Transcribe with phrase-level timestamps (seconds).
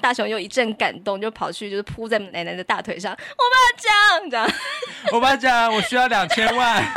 [0.00, 4.50] 大雄又一阵感动，就跑去就是扑在奶奶的大腿上，我爸讲，这样，
[5.12, 6.82] 我爸讲，我需要两千万。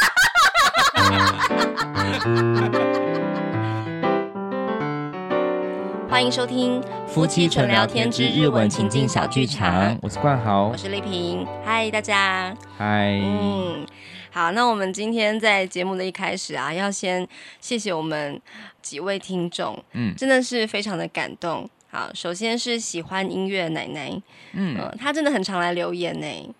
[6.10, 13.86] 欢迎收听夫妻纯聊天之日文情境小剧场，我是冠豪，我是丽萍，嗨，大家，嗨，嗯，
[14.32, 17.28] 好，那我们今天在节目的一开始啊，要先
[17.60, 18.40] 谢谢我们
[18.82, 21.70] 几位听众，嗯，真的是非常的感动。
[21.94, 24.22] 好，首先是喜欢音乐的奶奶，
[24.54, 26.56] 嗯，呃、他真的很常来留言呢，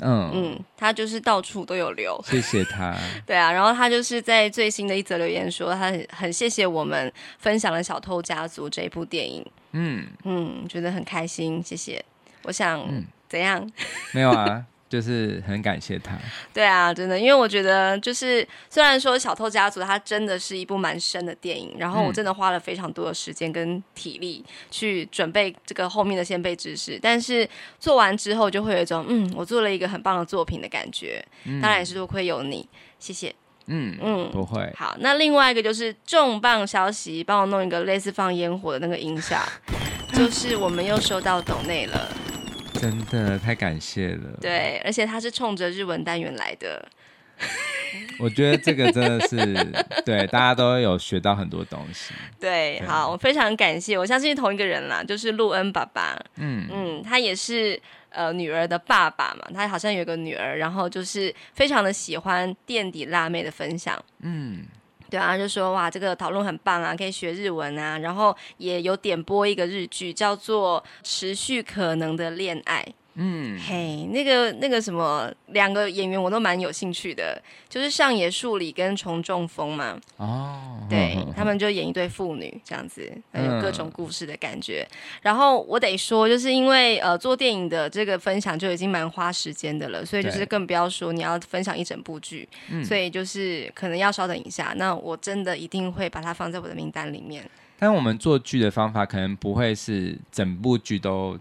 [0.00, 2.92] 嗯嗯，他就是到处都有留，谢谢他。
[3.24, 12.04] 对啊，然后他就是在最新的一则留言说，他很很谢谢我们分享了《小偷家族》这一部电影，嗯嗯，觉得很开心，谢谢。
[12.42, 13.70] 我想、嗯、怎样？
[14.12, 14.66] 没有啊。
[14.92, 16.18] 就是很感谢他，
[16.52, 27.48] 对啊，真的，因为我觉得就是虽然说《小偷家族》它真的是一部蛮深的电影，然后我真的花了非常多的时间跟体力去准备这个后面的先辈知识，但是
[27.80, 31.24] 做完之后就会有一种嗯，我做了一个很棒的作品的感觉。
[31.44, 32.68] 嗯、当然也是多亏有你，
[32.98, 33.34] 谢谢。
[33.68, 34.70] 嗯嗯，不会。
[34.76, 39.40] 好，那另外一个就是重磅消息，帮我弄一个类似放烟火的那个音效，
[40.12, 42.12] 就是我们又收到抖内了。
[42.82, 46.84] 真的太感谢了，对，而且他是冲着日文单元来的。
[48.18, 49.36] 我觉得这个真的是
[50.04, 52.12] 对，大家都有学到很多东西。
[52.40, 56.18] 对，对好，我非常感谢，我相信同一个人啦，就是陆恩爸爸。
[56.38, 64.04] 嗯嗯，他也是呃女儿的爸爸嘛，他好像有个女儿，然后就是非常的喜欢垫底辣妹的分享。
[64.22, 64.64] 嗯。
[65.12, 72.82] 对啊，就说哇，这个讨论很棒啊，可以学日文啊，然后也有点播一个日剧，叫做《持续可能的恋爱》。
[73.14, 80.00] 嗯，嘿，那个那个什么，两个演员我都蛮有兴趣的，就是上野树里跟松中风嘛。
[80.16, 84.86] 哦，对，他们就演一对父女这样子，很有各种故事的感觉。
[84.90, 94.72] 嗯、然后我得说，就是因为呃做电影的这个分享就已经蛮花时间的了，所以就是更不要说你要分享一整部剧，对所以就是可能要稍等一下。
[94.76, 97.44] 那我真的一定会把它放在我的名单里面。
[97.78, 101.38] 但我们做剧的方法可能不会是整部剧都。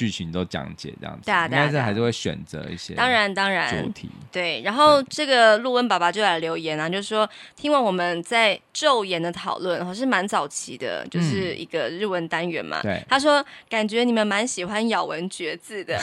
[0.00, 2.94] 剧情都讲解这样子，但是还是会选择一些。
[2.94, 4.62] 当然当然，主题对。
[4.62, 12.80] 然后这个陆温爸爸就来留言啊，就是说听完我们在昼颜的讨论，还是蛮早期的，就是一个日文单元嘛。
[12.80, 16.00] 对，他说感觉你们蛮喜欢咬文嚼字的。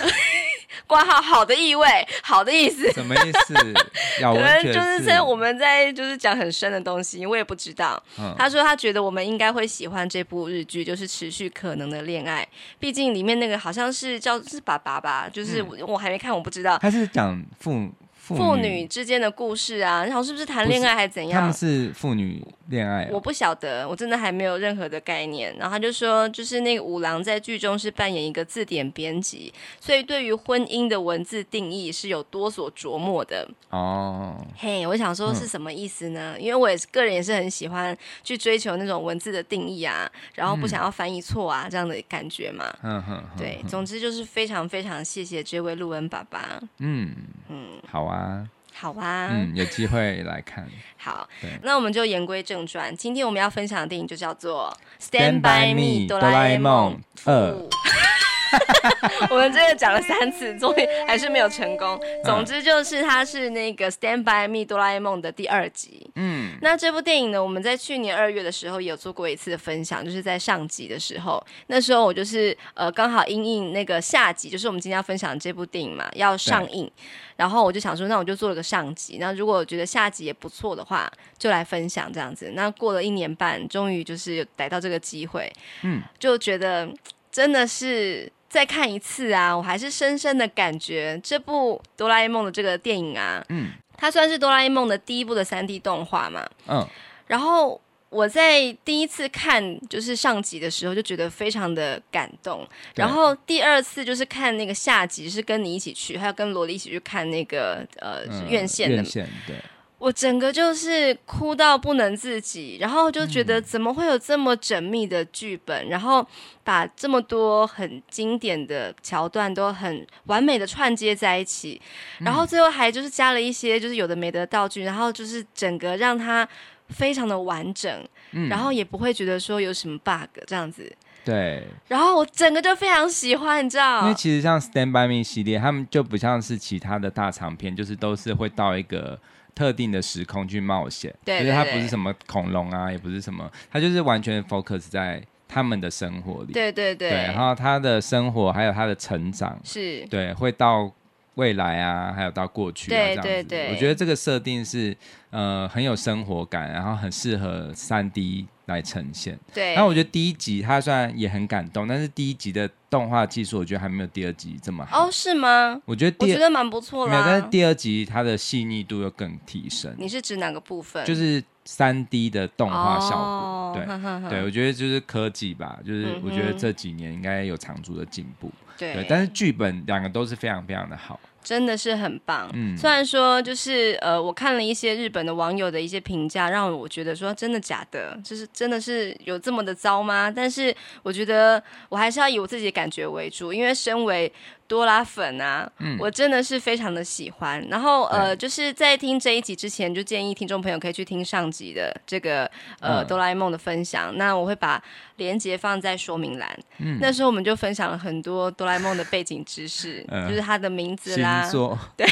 [0.87, 1.87] 括号好的意味，
[2.21, 3.53] 好的意思，什么意思？
[4.21, 8.01] 可能就是在我们在就是讲很深的东西，我也不知道。
[8.19, 12.47] 嗯、他说他觉得我们应该会喜欢这部日剧，就是持续可能的恋爱。
[12.79, 16.77] 毕竟里面那个好像是叫是爸爸吧，就是我，我还没看，我不知道。
[16.77, 17.89] 他是讲父。
[18.35, 21.39] 父女之间的故事啊，然后是不是谈恋爱还是怎样？
[21.39, 25.55] 他们是父女恋爱、哦，我不晓得，我真的还没有任何的概念。
[25.57, 33.47] 然后他就说，就是那个五郎在剧中是扮演一个字典编辑，所以对于婚姻的文字定义是有多所琢磨的。
[33.69, 36.33] 哦，嘿我想说是什么意思呢？
[36.35, 42.65] 嗯、因为我也是个人也是很喜欢去追求那种文字的定义啊，然后不想要翻译错啊、嗯、这样的感觉嘛。
[42.83, 46.59] 嗯哼，对，总之就是非常非常谢谢这位陆恩爸爸。
[46.79, 47.13] 嗯
[47.49, 48.16] 嗯，好啊。
[48.17, 50.67] 啊，好啊，嗯，有机会来看。
[50.97, 51.27] 好，
[51.61, 57.51] 那我们就言归正传，今天我们要分享的电影就叫做《Stand by Me 哆啦 A 梦二》。
[59.29, 61.99] 我们这个讲了三次，终于还是没有成功。
[62.23, 66.09] 总之就是它是那个《Stand by Me 哆啦 A 梦》的第二集。
[66.15, 76.89] 嗯，那这部电影呢，我们在去年二月的时候也有做过一次的分享，就是在上集的时候，那时候我就是呃刚好因应那个下集，就是我们今天要分享的这部电影嘛要上映，
[77.35, 79.17] 然后我就想说，那我就做了个上集。
[79.19, 82.51] 那如果我觉得下集也不错的话，就来分享这样子。
[82.55, 85.51] 那过了一年半，终于就是逮到这个机会，
[85.83, 86.87] 嗯，就觉得
[87.31, 88.31] 真的是。
[88.49, 96.87] 再看一次啊，我还是深深的感觉这部哆啦 A 梦的这个电影啊，嗯，它算是哆啦 A 梦的第一部的三 D 动画嘛，嗯，
[97.27, 102.65] 然后我在第一次看就是上集的时候就觉得非常的感动，
[102.95, 109.55] 然后第二次就是看那个下集是跟你一起去，还有跟萝莉一起去看那个呃、嗯、院线的，院线对。
[109.99, 116.23] 我整个就是哭到不能自己，然后就觉得怎么会有这么缜密的剧本，嗯、然后
[116.63, 121.81] 把这么多很经典的桥段都很完美的串接在一起，
[122.19, 126.47] 然后最后还就是加了一些就是有的没的道具，然后就是整个让它
[126.89, 130.95] 非常的完整，嗯、然后也不会觉得说有什么 bug 这样子。
[131.25, 134.03] 对，然后我整个就非常喜欢，你知道？
[134.03, 139.19] 因为其实像《Stand by Me》系列，他们就不像是其他的大长片，就是都是会到一个。
[139.57, 146.53] 特定的时空去冒险，对，对，对，就是它不是什么恐龙啊，也不是什么，它就是完全 focus 在他们的生活里。
[146.53, 147.09] 对对对。
[147.09, 150.91] 对，然后他的生活还有他的成长，是对，会到
[151.37, 153.27] 未来啊，还有到过去啊，对这样子。
[153.27, 153.69] 对对。
[153.71, 154.95] 我觉得这个设定是
[155.29, 159.39] 呃很有生活感，然后很适合三 D 来呈现。
[159.53, 159.75] 对。
[159.75, 165.05] 那我觉得第一集它虽然也很感动，但是第一集的动画技术我觉得还没有第二集这么好。
[165.05, 165.81] 哦，是吗？
[165.85, 167.11] 我觉得第我觉得蛮不错的。
[167.11, 169.93] 没有，但是第二集它的细腻度又更提升。
[169.97, 171.05] 你是指哪个部分？
[171.05, 173.17] 就是三 D 的动画效果。
[173.17, 178.47] 哦、对对，我觉得就是科技吧，就是我觉得这几年应该有长足的进步。
[178.47, 181.19] 嗯、对，对，但是剧本两个都是非常非常的好。
[181.43, 190.29] 真的是很棒，嗯，虽然说就是呃，我看了一些日本的网友的一些评价，让我觉得说真的假的，就是真的是有这么的糟吗？
[190.29, 194.29] 但是我觉得我还是要以我自己的感觉为主，因为身为
[194.67, 197.65] 多拉粉啊，嗯，我真的是非常的喜欢。
[197.69, 202.45] 然后呃，就是在听这一集之前，就建议听众朋友可以去听上集的这个
[202.79, 204.15] 呃、嗯、哆啦 A 梦的分享。
[204.17, 204.83] 那我会把
[205.15, 206.59] 连接放在说明栏。
[206.79, 211.49] 嗯，那时候我们就分享了很多哆啦 A 梦的背景知识，嗯、就是他的名字啦，
[211.95, 212.05] 对，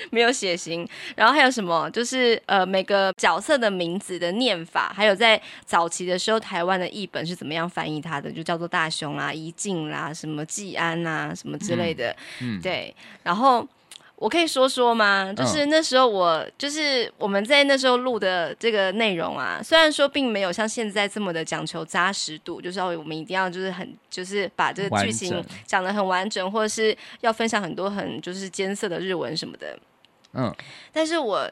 [0.10, 0.88] 没有血型。
[1.16, 12.14] 然后还有什么，就是呃每个角色的名字的念法，还有在早期的时候台湾的译本是怎么样翻译它的，就叫做大雄啦、怡静啦、什么季安啊、什么之类的。
[12.62, 13.66] 对，然后
[14.16, 15.32] 我可以说说吗？
[15.34, 29.78] 就是那时候我，就是我们在那时候录的这个内容啊，虽然说并没有像现在这么的讲求扎实度，就是要我们一定要就是很就是把这个剧情讲得很完整，或者是要分享很多很就是艰涩的日文什么的，
[30.34, 30.54] 嗯，
[30.92, 31.50] 但是我。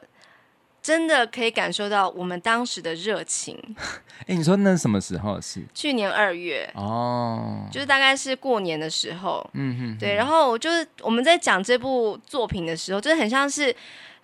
[0.81, 3.53] 真的可以感受到我们当时的热情。
[4.25, 5.61] 哎，你说那什么时候是？
[5.73, 9.47] 去年二月哦，就是大概是过年的时候。
[9.53, 10.15] 嗯哼，对。
[10.15, 13.75] 然后就是我们在讲这部作品的时候，就是很像是。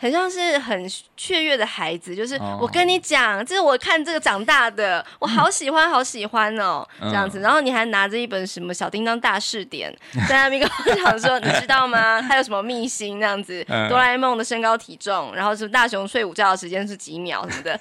[0.06, 0.88] 很像是很
[1.18, 7.40] 雀跃的孩子，就是我跟你讲，这是我看这个长大的，我好喜欢，好喜欢哦，这样子。
[7.40, 9.92] 然后你还拿着一本什么小叮当大事典，
[10.30, 12.22] 在那边跟我讲说，你知道吗？
[12.30, 13.20] 他有什么秘辛？
[13.20, 17.80] 这样子，哆啦 A 梦的身高体重，然后什么大雄睡午觉的时间是几秒什么的，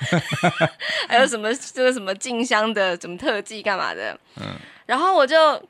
[1.06, 4.18] 还有什么这个什么静香的什么特技干嘛的？
[4.86, 5.62] 然后我就。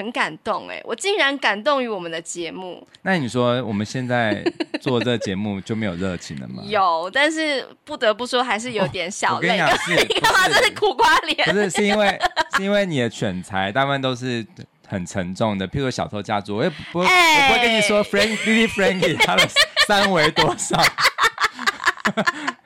[0.00, 2.86] 很感动哎，我竟然感动于我们的节目。
[3.02, 4.42] 那你说我们现在
[4.80, 6.62] 做这节目就没有热情了吗？
[6.66, 9.48] 有，但是不得不说还是有点小累。
[9.50, 11.36] 我跟你干嘛这是苦瓜脸？
[11.46, 12.18] 不是，是因为
[12.56, 14.46] 是因为你的选材大部分都是
[14.88, 19.46] 很沉重的，譬如小偷家族，我也不、欸、我不会跟你说 Frank Lily Frankie 他的
[19.86, 20.82] 三围多少。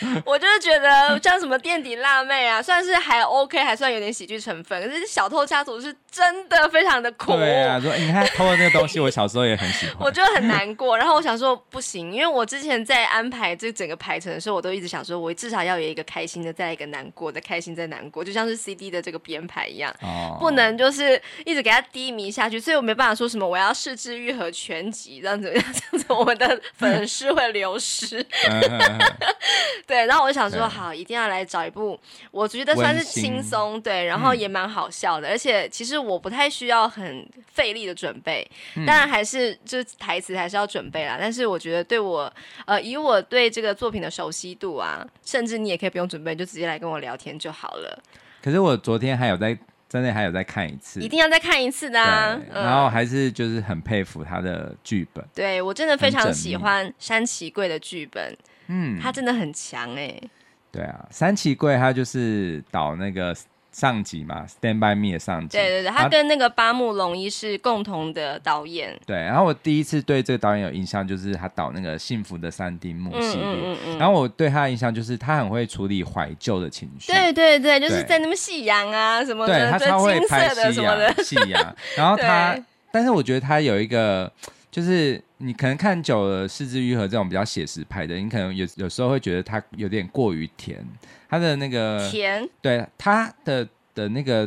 [0.24, 4.80] 我就是觉得像什么垫底辣妹啊，算是还 OK，还算有点喜剧成分。
[4.82, 7.32] 可是小偷家族是真的非常的苦。
[7.36, 9.96] 对啊，说你看偷的那个东西， 我小时候也很喜欢。
[10.00, 22.60] 我就很难过，然后我想说不行，因为我之前在安排这整个排程的时候，我都一直想说，我至少要有一个开心的，再来一个难过的，开心再难过，就像是 CD 的这个编排一样，哦、不能就是一直给他低迷下去。
[22.60, 25.72] 所以我没办法说什么我要试制愈合全集这样子，这样
[26.04, 28.24] 子我们的粉丝会流失。
[29.86, 31.98] 对，然后我就想说，好，一定要来找一部，
[32.32, 38.44] 我觉得算是轻松，对，然后也蛮好笑的，嗯、而且其实我不太需要很费力的准备，
[38.74, 41.16] 嗯、当然还是就是台词还是要准备啦。
[41.20, 42.32] 但是我觉得对我，
[42.64, 48.02] 呃，以我对这个作品的熟悉度啊，甚至你也可以不用准备，就直接来跟我聊天就好了。
[48.42, 49.56] 可是我昨天还有在，
[49.88, 52.36] 真的还有再看一次，一定要再看一次的啊！
[52.52, 58.36] 然后还是就是很佩服他的剧本，对我真的非常喜欢山崎贵的剧本。
[58.68, 60.30] 嗯，他真的很强哎、欸。
[60.72, 63.34] 对啊，三崎贵他就是导那个
[63.72, 65.56] 上集嘛，《Stand by Me》的上集。
[65.56, 68.98] 对对对，他跟那个八木隆一是共同的导演。
[69.06, 73.46] 对，然后我第一次对这个导演有印象，就是他导那个《幸福的三丁目》系列。
[73.46, 73.98] 嗯嗯嗯。
[73.98, 77.10] 然后我对他的印象就是他很会处理怀旧的情绪。
[77.10, 81.24] 对对对，就是在那边夕阳啊什么的，对他超会拍夕阳。
[81.24, 81.76] 夕阳。
[81.96, 82.54] 然后他，
[82.90, 84.30] 但是我觉得他有一个。
[84.76, 90.84] 就是你可能看久了，是枝裕和这种比较写实派的，你可能有有时候会觉得它有点过于甜，
[91.30, 94.46] 它的那个甜，对它的的那个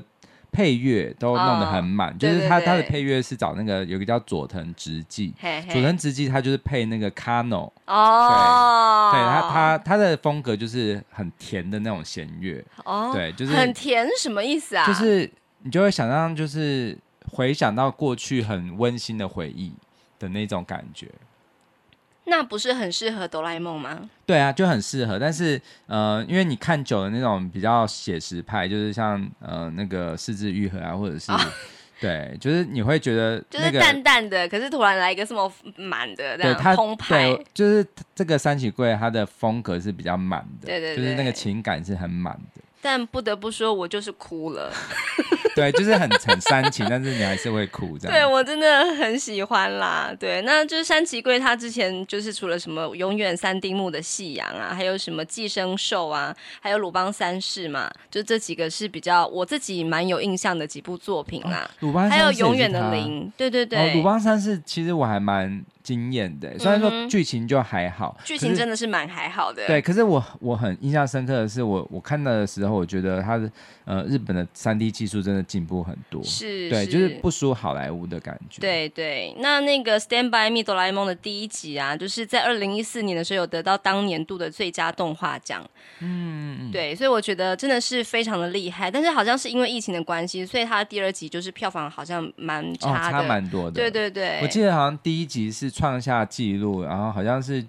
[0.52, 14.86] 配乐都弄得很满，哦、就是它它的配乐是找那个有个叫佐藤直纪，嘿嘿佐藤直纪他就是配那个 Kano 哦，对，对他他他的风格就是很甜的那种弦乐哦，对，就是很甜什么意思啊？
[14.86, 15.28] 就是
[15.64, 16.96] 你就会想象就是
[17.32, 19.74] 回想到过去很温馨的回忆。
[20.20, 21.08] 的那种感觉，
[22.26, 24.08] 那不是很适合哆啦 A 梦吗？
[24.26, 25.18] 对啊，就很适合。
[25.18, 31.40] 但是呃，因为你看久了那种比较写实派，就是像呃那个四肢愈合啊，或者是、哦、
[32.00, 42.62] 对，就是你会觉得、那个、就是淡淡的，可是突然来一个什么满的对，澎湃，对，就是这个三喜柜它的风格是比较满的，对，对对，就是那个情感是很满的。
[42.82, 44.72] 但不得不说，我就是哭了。
[45.56, 48.16] 对，就是很很煽情，但是你还是会哭这样。
[48.16, 50.16] 对，我真的很喜欢啦。
[50.18, 61.70] 对，那就是山崎贵他之前就是除了什么永远三丁目的夕阳啊，还有什么寄生兽啊，还有鲁邦三世嘛，就这几个是比较我自己蛮有印象的几部作品啦。
[61.80, 63.96] 鲁邦还有永远的零，对对对。
[63.96, 65.62] 鲁邦三世其实我还蛮。
[65.90, 69.66] 惊艳的，虽然说剧情就还好，剧、嗯、情真的是蛮还好的。
[69.66, 73.52] 对，可是我我很印象深刻的是我，我我看到的时候，我觉得他的
[73.86, 78.62] 呃日本的三 D 技术真的进步很多，是，对，就是不输好莱坞的感觉。
[78.62, 85.68] 对对，那那个《Stand by Me》哆啦 A 梦的第一集啊，就是在二零一四年的时候有得到当年度的最佳动画奖。
[86.02, 93.72] 嗯，对，所以我觉得真的是非常的厉害，但是好像是因为疫情的关系，所以它的第二集就是票房好像蛮差的，哦、差蛮多的。
[93.72, 97.64] 对对对，我记得好像第一集是创下纪录，然后好像是。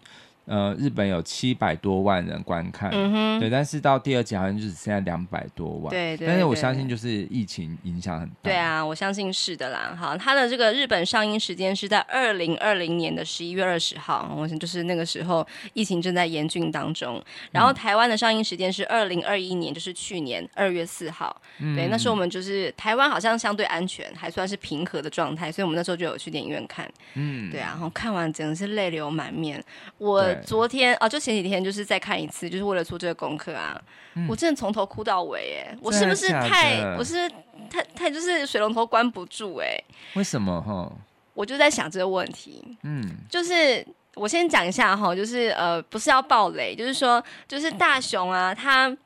[0.50, 2.90] 呃，日本有七百多万人观看，
[3.38, 9.96] 对，但是到第二集好像就只剩下两百多万，对，对，对，但是我相信就是疫情影响很大，对啊，我相信是的啦。
[9.96, 17.22] 好，它的这个日本上映时间是在二零二零年的十一月二十号，我想就是那个时候疫情正在严峻当中。
[17.52, 29.62] 然后台湾的上映时间是二零二一年，就是去年二月四号，嗯，对，那时候我们就是台湾好像相对安全，还算是平和的状态，所以我们那时候就有去电影院看，嗯，对啊，然后看完真的是泪流满面，
[29.98, 30.26] 我。
[30.44, 33.80] 昨天啊，就前几天就是再看一次，就是为了做这个功课啊。
[34.14, 37.28] 嗯、我真的从头哭到尾，哎，我是不是太，我是
[37.70, 39.80] 太太就是水龙头关不住，哎？
[40.14, 40.90] 为什么哈？
[41.34, 42.76] 我就在想这个问题。
[42.82, 48.96] 嗯，就是我先讲一下哈，就是呃，不是要爆雷，就是说，就是大雄啊，他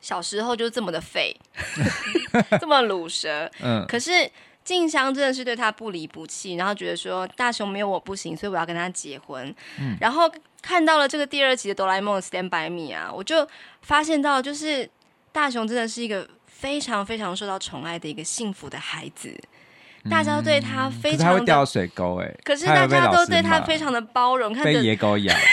[0.00, 1.36] 小时候就这么的废，
[2.60, 4.30] 这么鲁蛇，嗯，可是。
[4.64, 9.54] 静香真的是对他不离不弃，然后觉得说大雄没有我不行，所以我要跟他结婚。
[9.80, 13.46] 嗯，然后看到了这个第二集的哆啦 A 梦 Stand by Me 啊，我就
[13.80, 14.88] 发现到就是
[15.32, 19.36] 大雄真的是一个非常非常受到宠爱的一个幸福的孩子，
[20.04, 25.34] 嗯、大家都对他非常的，他会掉水沟哎，可是大家都对他非常的包容，被野狗咬。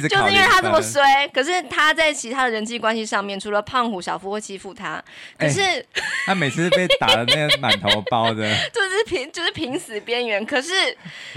[0.00, 5.02] 就是因为他这么衰，可是他在其他的人际关系上面，除了胖虎、小夫会欺负他，
[5.38, 5.86] 可是、欸、
[6.26, 10.44] 他每次被打的那个满头包的， 就是平就是平死边缘。
[10.44, 10.72] 可是，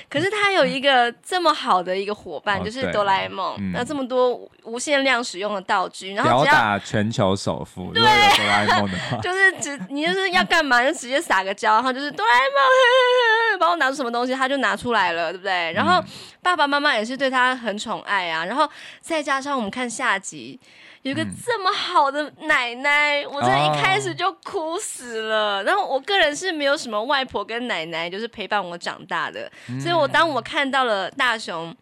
[0.10, 15.72] 可是他有一个这么好的一个伙伴，就是哆啦 A 梦，嗯、那这么多无限量使用的道具，然后只要打全球首富，对，哆啦 A 梦的话， 就是只你就是要干嘛，就直接撒个娇，然后就是哆啦 A 梦， 帮我拿出什么东西，他就拿出来了，对不对？
[15.74, 16.02] 然后
[16.42, 18.46] 爸爸妈妈也是对他很宠爱啊。
[18.46, 18.70] 然后
[19.02, 20.60] 再加上我们看下集，
[21.08, 25.60] 有一个这么好的奶奶，嗯、我在一开始就哭死了。
[25.60, 31.74] 哦、然后我个人是没有什么外婆跟奶奶，就是陪伴我长大的，嗯、所以我当我看到了大雄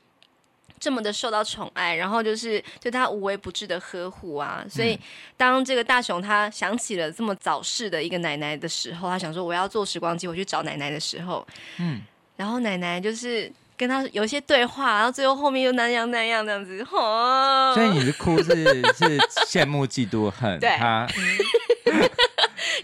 [0.80, 5.00] 这么的受到宠爱，然后就是对他无微不至的呵护啊，所以
[5.36, 11.46] 当这个大雄他想起了这么早逝的一个奶奶的时候，他想说我要坐时光机回去找奶奶的时候，
[11.80, 12.00] 嗯，
[12.38, 13.52] 然后奶奶就是。
[13.78, 18.54] 跟他有一些对话，然后最后后面又那样那样这样子，哦，所以你是哭是
[18.94, 19.18] 是
[19.48, 20.76] 羡慕嫉妒恨， 对。
[20.78, 21.08] 他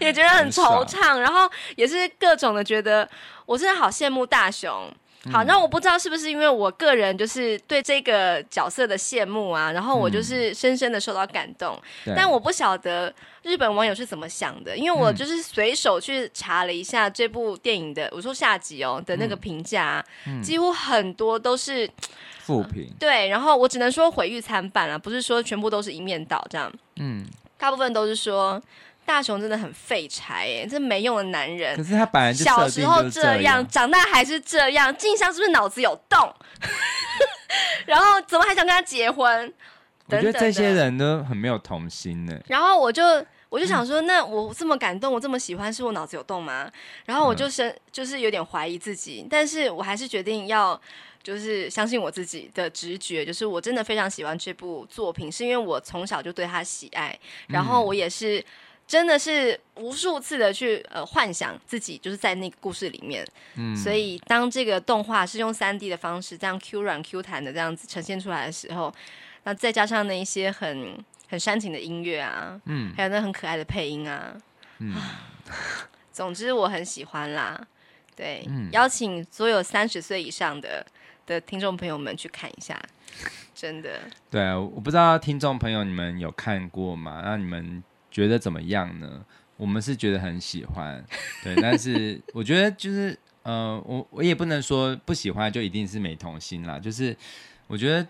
[0.00, 3.08] 也觉得很惆怅，然后也是各种的觉得，
[3.46, 4.90] 我真的好羡慕大雄。
[5.30, 11.80] 好，那我不知道是不是因为我个人就是对这个角色的羡慕啊，然后我就是深深的受到感动。
[12.06, 21.88] 嗯、但我不晓得日本网友是怎么想的，因为我就是随手去查了一下这部电影的，我说下集哦的那个评价，嗯、几乎很多都是
[22.40, 22.92] 负评。
[22.98, 26.72] 对，然后我只能说毁誉参半啊，不是说全部都是一面倒这样。
[26.96, 27.24] 嗯，
[27.56, 28.60] 大部分都是说。
[29.04, 31.76] 大雄真的很废柴哎，这没用的男人。
[31.76, 34.96] 可是他本来就小时候这样，长大还是这样。
[34.96, 36.32] 静香是不是脑子有洞？
[37.84, 39.52] 然后怎么还想跟他结婚？
[40.06, 42.38] 我觉得这些人都很没有童心呢。
[42.46, 43.02] 然后我就
[43.48, 46.70] 我就想说，那我这么感动，我这么喜欢，是我脑子有洞吗？
[47.04, 50.80] 然后我就生就是有点怀疑自己，但是我还是决定要
[51.22, 57.18] 就是相信我自己的直觉，就是我真的非常喜欢这部作品，是因为我从小就对他喜爱，
[57.48, 58.44] 然后我也是。
[58.86, 68.92] 真的是无数次的去呃幻想自己就是在那个故事里面，嗯，所以当这个动画是用三 D 的方式这样 Q 软 Q 弹的这样子呈现出来的时候，
[69.44, 74.36] 那再加上那一些很很煽情的音乐啊，嗯，还有那很可爱的配音啊，
[74.78, 74.94] 嗯，
[76.12, 77.58] 总之我很喜欢啦，
[78.14, 80.84] 对，嗯，邀请所有三十岁以上的
[81.24, 82.78] 的听众朋友们去看一下，
[83.54, 87.22] 真的，对啊，我不知道听众朋友你们有看过吗？
[87.24, 87.82] 那你们。
[88.12, 89.24] 觉得怎么样呢？
[89.56, 91.04] 我们是觉得很喜欢，
[91.42, 96.78] 对，但是我觉得就是，呃，我我也不能说不喜欢就一定是没童心啦。
[96.78, 97.16] 就是
[97.68, 98.06] 我觉得，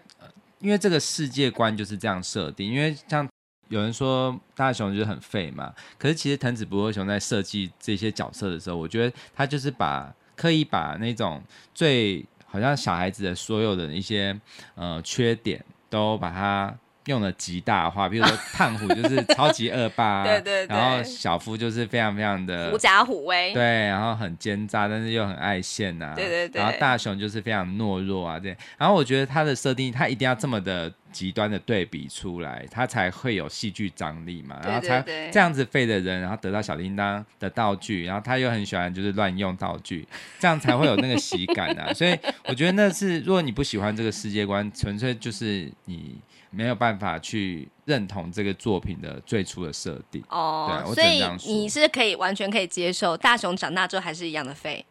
[0.61, 3.29] 因为这个世界观就是这样设定，因为像
[3.69, 11.43] 有人说大雄就是很废嘛，可是其实藤子不二雄在设计这些角色的时候，我觉得他就是把刻意把那种
[11.75, 14.39] 最好像小孩子的所有的一些
[14.75, 16.75] 呃缺点都把它。
[17.07, 40.07] 用了极大化，比如说 胖虎就是超级恶霸， 啊，对，对对，然后小夫就是非常非常的狐假虎威，对，然后很奸诈，但是又很爱现呐，啊，对对对，然后大雄就是非常懦弱啊，对，然后我觉得他的设定，他一定要这么的极端的对比出来，他才会有戏剧张力嘛，然后才这样子废的人，然后得到小叮当的道具，然后他又很喜欢就是乱用道具，
[40.39, 46.21] 这样才会有那个喜感啊， 所以我觉得那是如果你不喜欢这个世界观，纯粹就是你。
[46.55, 54.85] 没有办法去认同这个作品的最初的设定哦，对，所以你是可以完全可以接受大雄长大之后还是一样的废。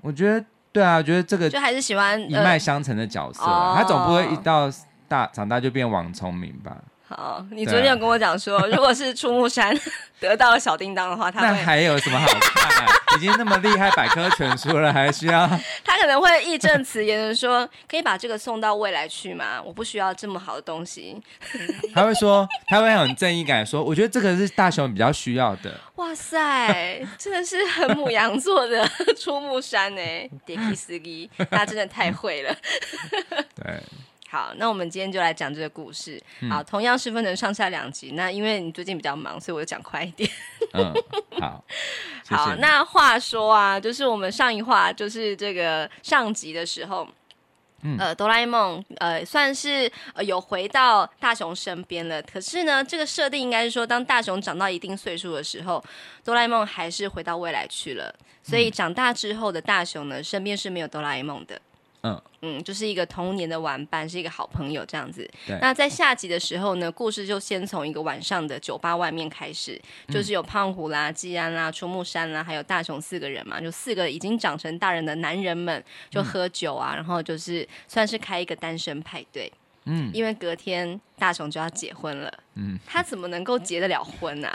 [0.00, 4.70] 我觉得对啊，我觉得这个就还是喜欢一脉相承的角色，呃、他总不会一到
[5.08, 6.76] 大长大就变王聪明吧？
[7.06, 9.78] 好，你昨天有跟我讲说，如果是出木山
[10.18, 12.86] 得到了小叮当的话，他那还有什么好看？
[13.16, 15.46] 已经那么厉害，百科全书了，还需要？
[15.84, 19.62] 他可能会义正词严的说，可以把这个送到未来去吗？
[19.62, 21.20] 我不需要这么好的东西。
[21.94, 25.78] 他会说，他会很正义感说，我觉得这个是大雄比较需要的。
[25.96, 28.84] 哇塞，真的是很母羊座的
[29.20, 30.00] 出木山呢，
[30.44, 32.56] 杰克斯基，他真的太会了。
[33.54, 33.80] 对。
[34.34, 36.20] 好，那我们今天就来讲这个故事。
[36.50, 38.14] 好，同样是分成上下两集。
[38.16, 40.28] 那因为你最近比较忙，所以我就讲快一点。
[40.74, 40.92] 嗯，
[41.40, 41.64] 好，
[42.30, 42.56] 好。
[42.56, 47.06] 那话说啊，就是我们上一话就是这个上集的时候，
[47.82, 52.20] 嗯、呃，哆啦 A 梦呃算是呃有回到大雄身边了。
[52.20, 55.80] 可是呢，这个设定应该是说，当大雄长到一定岁数的时候，
[56.24, 58.12] 哆啦 A 梦还是回到未来去了。
[58.42, 61.60] 所以长大之后的大雄呢，身边是没有哆啦 A 梦的。
[62.04, 65.28] 嗯嗯，就是一个童年的玩伴，是一个好朋友这样子。
[65.62, 79.50] 那在下集的时候呢，故事就先从一个晚上的酒吧外面开始，就是有胖虎啦、季安啦、出木山啦，还有大雄四个人嘛，就四个已经长成大人的男人们，就喝酒啊，嗯、然后就是算是开一个单身派对。
[79.86, 80.10] 嗯。
[80.12, 82.30] 因为隔天大雄就要结婚了。
[82.56, 82.78] 嗯。
[82.86, 84.52] 他怎么能够结得了婚啊？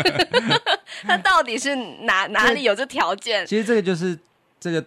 [1.04, 3.46] 他到底是哪哪里有这条件？
[3.46, 4.18] 其实这个就是
[4.60, 4.84] 这个。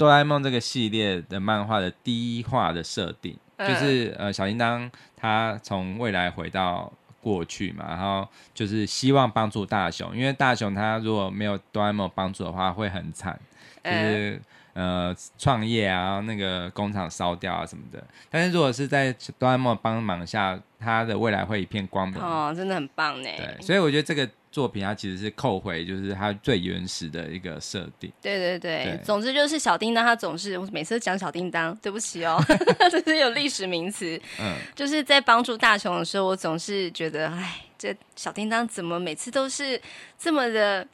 [0.00, 13.38] 哆啦 A 梦这个系列的漫画的第一话的设定，嗯、就是呃小叮当他从未来回到过去嘛，然后就是希望帮助大雄，因为大雄他如果没有哆啦 A 梦帮助的话会很惨，
[13.84, 14.40] 就是、
[14.72, 18.02] 嗯、呃创业啊，那个工厂烧掉啊什么的。
[18.30, 22.18] 但是如果是在哆啦 A 梦帮忙下，他的未来会一片光明。
[22.18, 23.28] 哦，真的很棒呢。
[23.36, 24.26] 对，所以我觉得这个。
[24.50, 28.12] 作品它其实是扣回，就是它最原始的一个设定。
[28.20, 32.38] 对对对，对总之就是小叮当，他总是我每次讲小叮当，对不起哦，
[32.90, 34.20] 这是有历史名词。
[34.40, 39.80] 嗯，就是在帮助大雄的时候，我总是觉得，哎，这小叮当怎么每次都是
[40.18, 40.86] 这么的。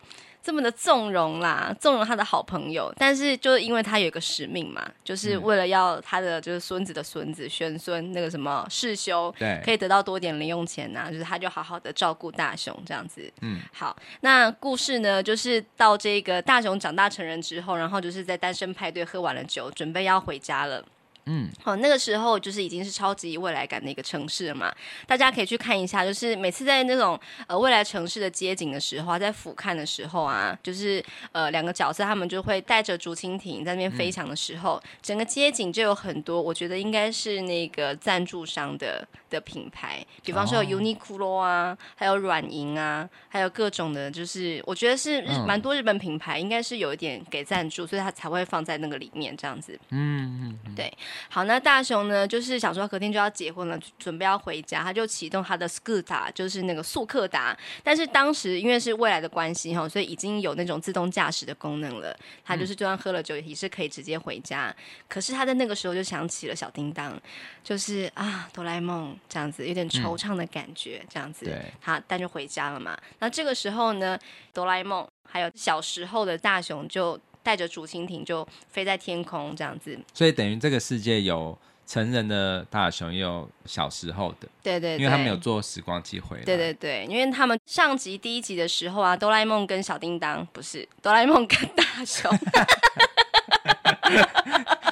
[0.46, 13.28] 这么的纵容啦，纵容他的好朋友，但是就是因为他有一个使命嘛，就是为了要他的就是孙子的孙子玄孙那个什么世修，对，可以得到多点零用钱呐、啊，就是他就好好的照顾大雄这样子。
[13.40, 20.80] 嗯，好，那故事呢，就是到这个大雄长大成人之后，然后就是在单身派对喝完了酒，准备要回家了。
[21.26, 24.72] 嗯，好，那个时候就是已经是超级未来感的一个城市了嘛，
[25.08, 49.76] 大家可以去看一下，就是每次在那种呃未来城市的街景的时候啊，在俯瞰的时候啊，就是呃两个角色他们就会带着竹蜻蜓在那边飞翔的时候，嗯、整个街景就有很多，我觉得应该是那个赞助商的的品牌，比方说有 Uniqlo 啊，还有软银啊，还有各种的，就是我觉得是日蛮多日本品牌，应该是有一点给赞助，所以他才会放在那个里面这样子。
[49.90, 50.96] 嗯嗯，对。
[51.28, 57.56] 好，那大雄呢，就是想说隔天就要结婚了，准备要回家，他就启动他的 scooter，就是那个速克达。
[57.82, 62.16] 但是当时因为是未来的关系哈，所以已经有那种自动驾驶的功能了。
[62.44, 64.68] 他就是就算喝了酒也是可以直接回家。
[64.68, 64.76] 嗯、
[65.08, 67.20] 可是他在那个时候就想起了小叮当，
[67.62, 71.44] 就是啊，哆啦 A 梦这样子，有点惆怅的感觉，嗯、这样子。
[71.46, 71.60] 对。
[71.80, 72.96] 他但就回家了嘛。
[73.18, 74.18] 那这个时候呢，
[74.52, 77.18] 哆啦 A 梦还有小时候的大雄就。
[77.46, 79.96] 带着竹蜻蜓就飞在天空，这样子。
[80.12, 81.56] 所以等于这个世界有
[81.86, 84.48] 成人的大雄，也有小时候的。
[84.64, 86.42] 对，对对，因为他们有坐时光机回来。
[86.42, 92.28] 对对对，因为他们上集第一集的时候啊，哆啦 A 梦跟小叮当不是哆啦 A 梦跟大雄。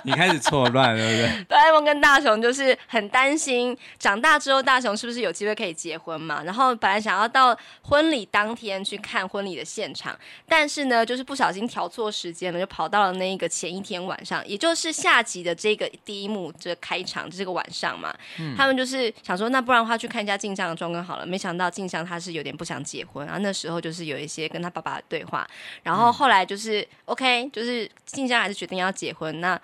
[0.04, 1.44] 你开始错乱了，对不对？
[1.44, 6.42] 哆啦 A 梦跟大雄就是很担心，长大之后大雄是不是有机会可以结婚嘛？
[6.44, 10.16] 然后本来想要到婚礼当天去看婚礼的现场，
[10.48, 18.14] 但是呢，就是不小心调错时间了，就跑到了那个前一天晚上，也就是下集的这个第一幕这个开场这个晚上嘛。
[18.38, 21.26] 嗯、他们就是想说，那不然的话去看一下静香的妆更好了。
[21.26, 25.46] 没想到静香她是有点不想结婚，然后那时候就是有一些跟他爸爸的对话，
[25.82, 29.58] 然后后来就是、嗯、OK，就是静香还是决定要结婚，那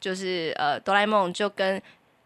[0.00, 1.80] 就是呃，哆啦 A 梦就跟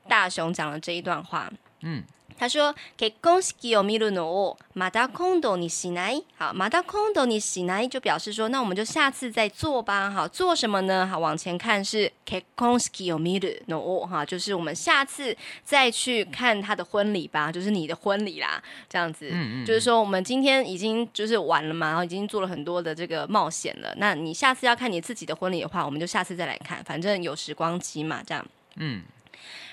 [0.09, 2.02] 大雄讲了这一段话，嗯。
[2.39, 6.25] 他说：“结婚式を见るのをまた今度にしない？
[6.38, 10.12] 好，また今度にしない就表示说，那我们就下次再做吧。
[10.12, 11.08] 好，做什么呢？
[11.08, 19.30] 好，往前看是结婚式を见るのを哈，就是我们下次再去看他的婚礼吧，就是你的婚礼啦，这样子。
[19.32, 23.93] 嗯嗯，就是说我们今天已经就是完了嘛，然后已经做了很多的这个冒险了。
[23.95, 28.45] 那你下次要看你自己的婚礼的话，我们就下次再来看，反正有时光机嘛，这样。
[28.75, 29.04] 嗯，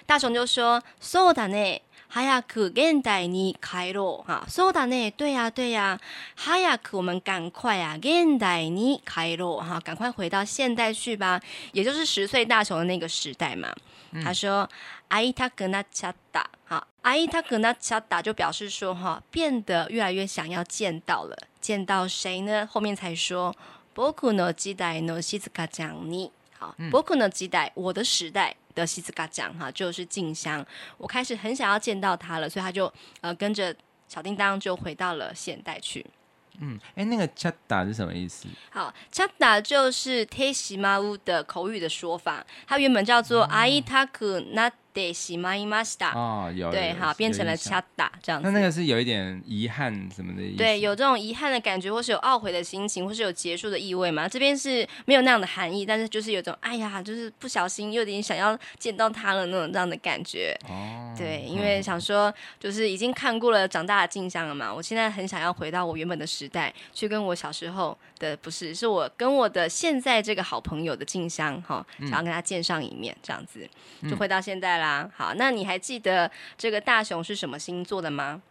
[0.07, 1.81] 大雄就说：そうだね。”
[2.16, 6.00] 早く现代に帰ろう啊，そうだね，对呀、啊，对呀、啊，
[6.37, 11.40] 早く我们赶快啊，现代に帰ろう哈，赶快回到现代去吧，
[11.72, 13.74] 也就是十岁大雄的那个时代嘛。
[14.11, 14.68] 嗯、他说，
[15.09, 22.66] 会いたくなっちゃった，好，会いたくなっちゃった就表示说哈，变得越来越想要见到了，见到谁呢？
[22.66, 23.55] 后面才说，
[23.94, 28.57] 仆の时代の静香ちゃんに，好，仆の时代，我的时代。
[28.76, 30.64] 的西子嘎讲哈，就是静香，
[30.98, 33.74] 我开始很想要见到他了，所以他就呃跟着
[34.09, 36.05] 小叮当就回到了现代去。
[36.61, 38.46] 嗯，哎，那个恰达是什么意思？
[38.70, 44.70] 好，恰达就是テシマウ的口语的说法，它原本叫做アイタクナ。
[44.97, 48.47] 对，喜马伊马西达哦，有对，好，变成了恰达这样子。
[48.49, 50.57] 那那个是有一点遗憾什么的意思？
[50.57, 54.27] 对，有这种遗憾的感觉，或是有懊悔的心情，或是有结束的意味嘛？
[54.27, 60.57] 这边是没有那样的含义，但是就是有种哎呀，就是不小心又有点想要见到他了那种这样的感觉。
[60.67, 73.69] 哦，对，因为想说就是已经看过了长大的镜像了嘛，我现在很想要回到我原本的时代，去跟我小时候的不是，是我跟我的现在这个好朋友的静香哈，想要跟他见上一面，这样子
[74.10, 74.87] 就回到现在啦。
[75.15, 78.41] 好，那你还记得这个大雄是什么星座的吗？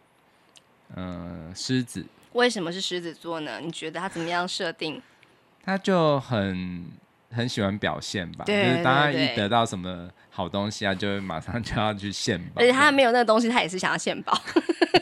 [0.95, 2.05] 嗯、呃，狮子。
[2.33, 3.59] 为什么是狮子座呢？
[3.61, 5.01] 你觉得他怎么样设定？
[5.65, 6.85] 他就很
[7.31, 12.61] 很喜欢表现吧，对就是当他一得到什么好东西啊，就会马上就要去献宝。
[12.61, 14.39] 而且他没有那个东西，他也是想要献宝。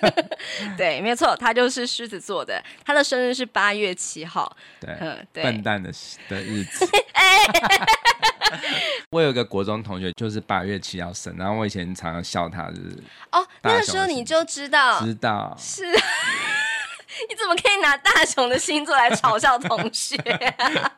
[0.78, 2.62] 对，没错，他就是狮子座的。
[2.84, 4.56] 他的生日是八月七号。
[4.80, 5.92] 对，嗯，对，笨蛋的
[6.30, 6.88] 的日子。
[7.14, 7.46] 哎
[9.12, 12.98] 我有一个国中同学，就是八月七号生，然后我以前常常笑他，就是
[13.32, 15.86] 哦，那个时候你就知道，知道是，
[17.30, 20.16] 你怎么可以拿大雄的星座来嘲笑同学
[20.58, 20.92] 啊？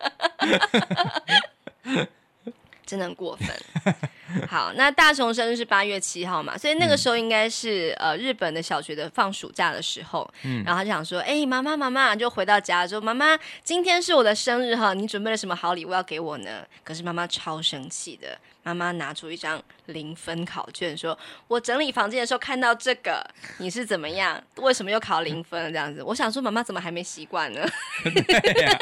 [2.88, 3.48] 真的很过分。
[4.48, 16.66] 好，那大雄生日是八月七号嘛，所以那个时候应该是、嗯、呃日本的小学的放暑假的时候，嗯，然后他就想说，哎、欸，妈妈妈妈，就回到家说，妈妈，今天是我的生日哈，你准备了什么好礼物要给我呢？
[16.84, 23.26] 可是妈妈超生气的，妈妈拿出一张零分考卷，说我整理房间的时候看到这个，
[23.60, 24.42] 你是怎么样？
[24.58, 25.72] 为什么又考零分？
[25.72, 27.66] 这样子，我想说，妈妈怎么还没习惯呢？
[28.04, 28.78] 对啊，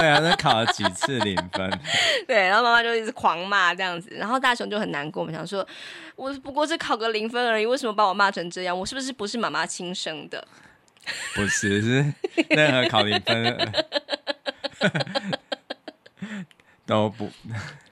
[0.00, 1.80] 那考了几次零分？
[2.26, 5.22] 对，然后妈妈就一直狂骂这样子，然后大雄就很难过。
[5.22, 5.66] 我们想说，
[6.16, 8.78] 我不过是考个零分而已，为什么把我骂成这样？
[8.78, 10.46] 我是不是不是妈妈亲生的？
[11.34, 12.14] 不是，是
[12.48, 13.72] 任何考零分
[16.86, 17.30] 都不。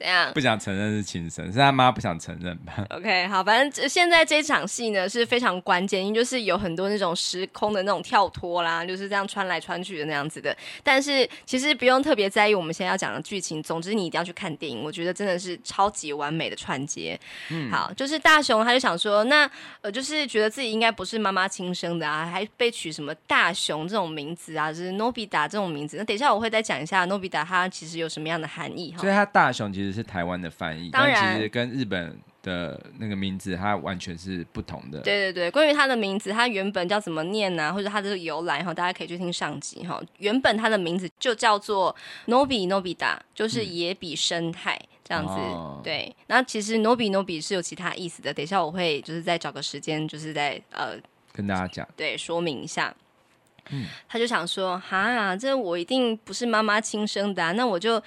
[0.00, 0.32] 怎样？
[0.32, 2.82] 不想承认是亲生，是他妈不想承认吧？
[2.96, 10.56] OK，好，反正现在这场戏呢是非常关键，因为就是有很多那种时空的那种跳脱啦，就是这样穿来穿去的那样子的。
[10.82, 17.20] 但是其实不用特别在意我们现在要讲的剧情，总之你一定要去看电影，我觉得真的是超级完美的串接。
[17.50, 19.50] 嗯，好，就是大雄他就想说，那
[19.82, 25.98] 呃就是觉得自己应该不是妈妈亲生的啊，还被取什么大雄这种名字啊，就是 Nobita 这种名字。
[25.98, 29.02] 那等一下我会再讲一下 Nobita 他其实有什么样的含义哈。
[29.02, 29.89] 所以他大雄其实。
[29.92, 35.00] 是台湾的翻译，当然但其实跟日本的那个名字它完全是不同的。
[35.00, 37.72] 对对对，关于它的名字，它原本叫怎么念呢、啊？
[37.72, 40.00] 或者它的由来哈，大家可以去听上集哈。
[40.18, 41.94] 原本它的名字就叫做
[42.26, 45.32] Nobi Nobita，就是野比生态、嗯、这样子。
[45.32, 48.32] 哦、对，那其实 Nobi Nobi 是有其他意思的。
[48.32, 50.94] 等一下我会就是再找个时间，就是在呃
[51.32, 52.94] 跟大家讲，对，说明一下。
[53.70, 58.02] 嗯，他就想说，哈，这我一定不是妈妈亲生的、啊，那我就。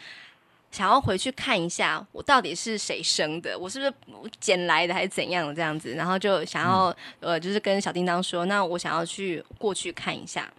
[0.74, 3.58] 想要回去看一下，我到底是谁生的？
[3.58, 3.94] 我是不是
[4.40, 5.94] 捡来的，还是怎样的这样子？
[5.94, 6.88] 然后就想要、
[7.20, 10.52] 嗯、呃，就是跟小叮当说，那我想要去过去看一下。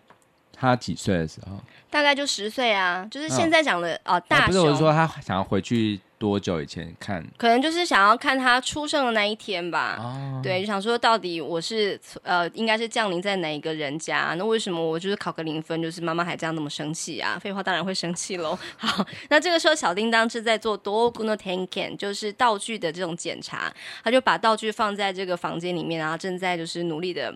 [0.57, 1.59] 他几岁的时候？
[1.91, 6.01] 大概就十岁啊，就是现在讲的哦，呃、大不是我是说他想要回去。
[6.25, 7.23] 多久以前看？
[7.37, 9.99] 可能就是想要看他出生的那一天吧。
[10.01, 14.35] 哦，对，就想说到底我是呃，应该是降临在哪一个人家？
[14.39, 17.39] 那为什么我就是考个零分，就是妈妈还这样那么生气啊？
[17.39, 18.59] 废话，当然会生气喽。
[18.79, 23.71] 好，那这个时候小叮当是在做道具の点検，就是道具的这种检查，
[24.03, 27.35] 他就把道具放在这个房间里面，然后正在就是努力的。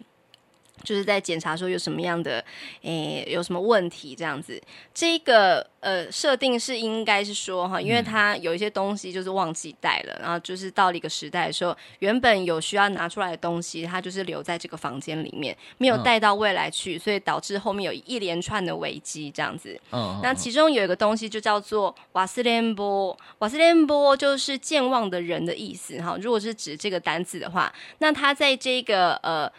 [0.85, 2.45] 就是在检查说有什么样的，
[2.83, 4.61] 诶、欸，有什么问题这样子。
[4.95, 19.79] 这个呃设定是应该是说哈，因为他有一些东西就是忘记带了，然后就是到了一个时代的时候，原本有需要拿出来的东西，他就是留在这个房间里面，没有带到未来去，所以导致后面有一连串的危机这样子。
[19.93, 26.17] 嗯，那其中有一个东西就叫做瓦斯连波，瓦斯连波就是健忘的人的意思哈。
[26.21, 29.51] 如果是指这个单字的话，那他在这个呃。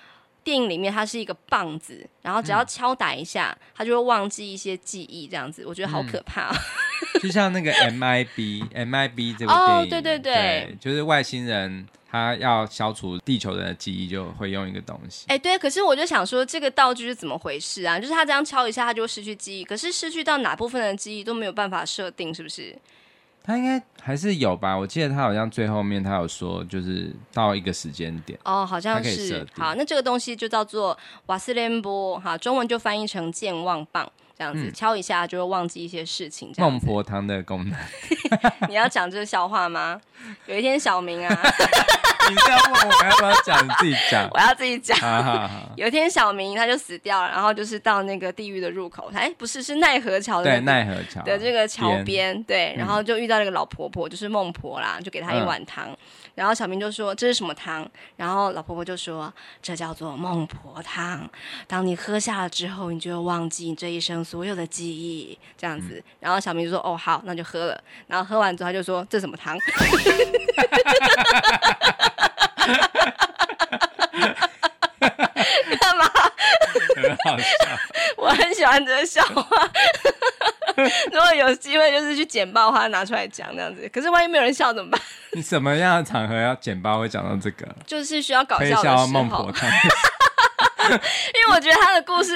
[0.50, 6.50] 电影里面它是一个棒子，然后只要敲打一下，他、嗯、就会忘记一些记忆，这样子，我觉得好可怕。
[6.50, 15.26] 嗯、就像那个 MIB，MIB 这部电影，哦，对对对，对，就是外星人他要消除地球人的记忆，就会用一个东西。
[15.28, 18.00] 哎，对，可是我就想说，这个道具是怎么回事啊？
[18.00, 22.76] 就是他这样敲一下，他就会失去记忆，可是失去到哪部分的记忆都没有办法设定，是不是？
[23.44, 29.46] 他应该还是有吧，我记得他好像最后面他有说，就是到一个时间点哦，好像是。
[29.58, 36.54] 好，那这个东西就叫做瓦斯连波，哈，中文就翻译成健忘棒，这样子、嗯、敲一下就会忘记一些事情。
[36.58, 37.78] 孟婆汤的功能，
[38.70, 40.00] 你要讲这个笑话吗？
[40.46, 41.38] 有一天小明啊。
[42.30, 43.66] 你这样问我，要不要讲？
[43.66, 44.30] 你自己讲。
[44.32, 44.96] 我要自己讲。
[45.00, 45.74] 好好好。
[45.76, 50.62] 有一天，小明他就死掉了，然后就是到那个地狱的入口，哎，不是，是奈何桥的、那个。
[50.62, 55.88] 对，奈何桥的这个桥边，对，然后就遇到那个老婆婆，就是孟婆啦，就给他一碗汤。
[55.90, 55.98] 嗯、
[56.36, 61.28] 然后小明就说：“这是什么汤？”然后老婆婆就说：“这叫做孟婆汤。
[61.66, 65.96] 当你喝下了之后，你就会忘记你这一生所有的记忆。”这样子。
[65.96, 69.58] 嗯、然后小明就说：“哦，好，那就喝了。”然后喝完之后，他就说：“这什么汤？”
[75.80, 76.06] 干嘛？
[76.96, 77.46] 很好笑，
[78.18, 79.44] 我很喜欢这个笑话。
[81.12, 83.90] 如果有机会，就是去剪报的话，拿出来讲这样子。
[83.94, 85.02] 可是万一没有人笑怎么办？
[85.34, 87.68] 你什么样的场合要剪报会讲到这个？
[87.86, 89.08] 就是需要搞笑的时候。
[89.08, 89.70] 孟婆汤。
[91.36, 92.34] 因为我觉得他的故事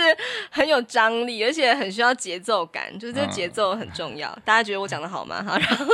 [0.49, 4.29] 很有张力，而且很需要节奏感，就是这个节奏很重要。
[4.45, 5.43] 大家觉得我讲的好吗？
[5.45, 5.85] 好，然后。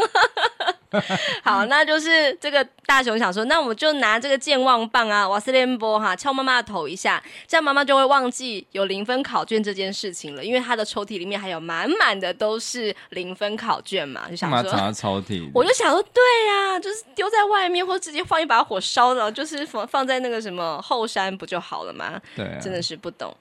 [1.44, 22.20] 好，那就是这个大雄想说，那我就拿这个健忘棒啊，瓦斯连波哈，敲妈妈的头一下，这样妈妈就会忘记有零分考卷这件事情了，因为她的抽屉里面还有满满的都是零分考卷嘛，就想说藏在抽屉，我就想说，对呀、啊，就是丢在外面，或直接放一把火烧了，就是放放在那个什么后山不就好了吗？
[22.36, 23.36] 对、啊，真的是不懂。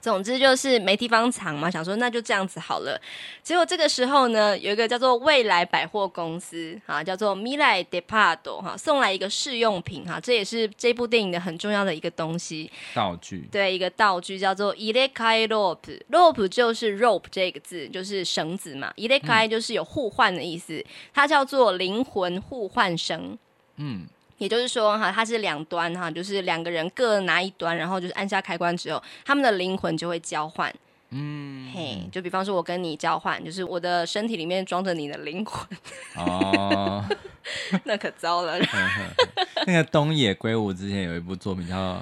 [0.00, 2.96] 总之就是没地方藏嘛，想说那就这样子好了。
[3.42, 12.70] 结果这个时候呢，有一个叫做未来百货公司啊，叫做米莱デパート哈，送来一个试用品哈，这也是这部电影的很重要的一个东西。
[12.94, 13.48] 道具。
[13.50, 18.92] 对，一个道具叫做入れ替えロープ，rope 就是 rope 这个字，就是绳子嘛。
[18.96, 23.36] 入れ替え就是有互换的意思，嗯、它叫做灵魂互换绳。
[23.78, 24.06] 嗯。
[24.41, 30.73] 也就是说，哈，它是两端，哈，就是两个人各拿一端，然后就是按下开关之后，他们的灵魂就会交换。
[31.11, 35.67] 嗯，嘿，就比方说，我跟你交换，就是我的身体里面装着你的灵魂。
[36.15, 37.05] 哦，
[37.83, 38.57] 那可糟了。
[39.67, 41.75] 那个东野圭吾之前有一部作品叫《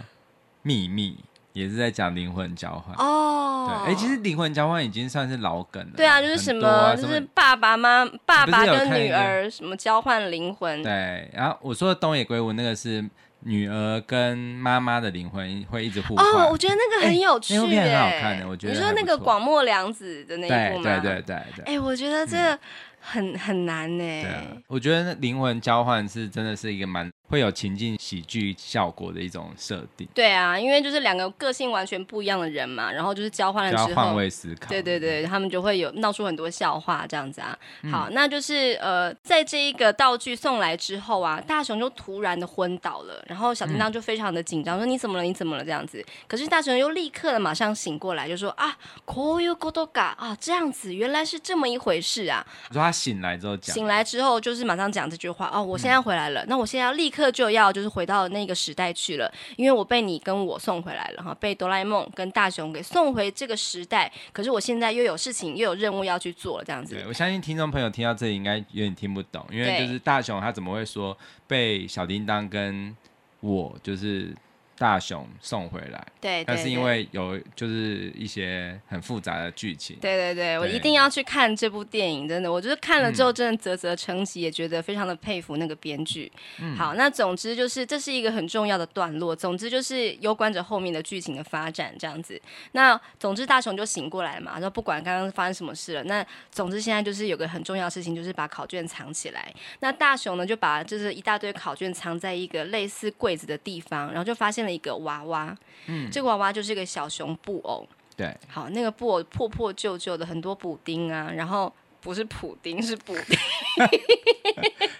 [0.61, 1.17] 秘密》。
[1.59, 5.91] 也是在讲灵魂交换哦，对，哎、欸，其实灵魂交换已经算是老梗了。
[5.97, 10.81] 对啊，就是什么，啊、就是爸爸妈爸爸跟女儿什么交换灵魂。
[10.81, 13.03] 对，然后我说的东野圭吾那个是
[13.41, 16.25] 女儿跟妈妈的灵魂会一直互换。
[16.25, 18.73] 哦，我觉得那个很有趣，欸，那部片很好看的，我觉得。
[18.73, 20.83] 你说那个广末凉子的那一部吗？
[21.01, 21.65] 对对对对对。
[21.65, 22.57] 哎、欸，我觉得这个
[23.01, 24.03] 很、嗯、很难呢。
[24.03, 27.11] 对啊，我觉得灵魂交换是真的是一个蛮。
[27.28, 30.06] 会有情境喜剧效果的一种设定。
[30.14, 34.68] 对啊，因为就是两个个性完全不一样的人嘛，然后就是交换了之后，换位思考。
[34.68, 37.58] 对对对，他们就会有闹出很多笑话这样子啊。
[37.82, 45.24] 嗯、好，那就是呃，在这一个道具送来之后啊，大雄就突然的昏倒了，然后小叮当就非常的紧张，嗯、说你怎么了？
[45.24, 45.64] 你怎么了？
[45.64, 46.04] 这样子。
[46.28, 52.46] 可是大雄又立刻的马上醒过来，就说啊，こういうことか啊，这样子，原来是这么一回事啊。
[52.68, 57.17] 你说他醒来之后讲，醒来之后就是马上讲这句话哦，我现在回来了，嗯、那我现在要立刻。
[57.19, 64.11] 刻就要就是回到那个时代去了，因为我被你跟我送回来了哈，被哆啦 A 梦跟大雄给送回这个时代。
[64.31, 66.95] 可是我现在又有事情，又有任务要去做了，这样子。
[66.95, 72.95] 对，我相信听众朋友听到这里应该有点听不懂，因为就是大雄他怎么会说被小叮当跟
[73.41, 74.33] 我就是
[74.79, 86.31] 大雄送回来，对，但是因为有就是一些很复杂的剧情，对对对，我一定要去看这部电影，真的，我就是看了之后真的啧啧称奇，也觉得非常的佩服那个编剧。
[86.61, 92.41] 嗯、好，那总之就是这是一个很重要的段落，总之就是攸关着后面的剧情的发展这样子。
[92.71, 99.53] 那总之大雄就醒过来了嘛，然后不管刚刚发生什么事了，那总之现在就是有个很重要的事情，就是把考卷藏起来。
[99.81, 104.68] 那大雄呢就把就是一大堆考卷藏在一个类似柜子的地方，然后就发现了。
[104.71, 105.55] 一个娃娃，
[105.87, 113.37] 嗯，这个娃娃就是一个小熊布偶，对，好，那个布偶破破旧旧的，很多补丁啊，然后不是补丁，是补丁，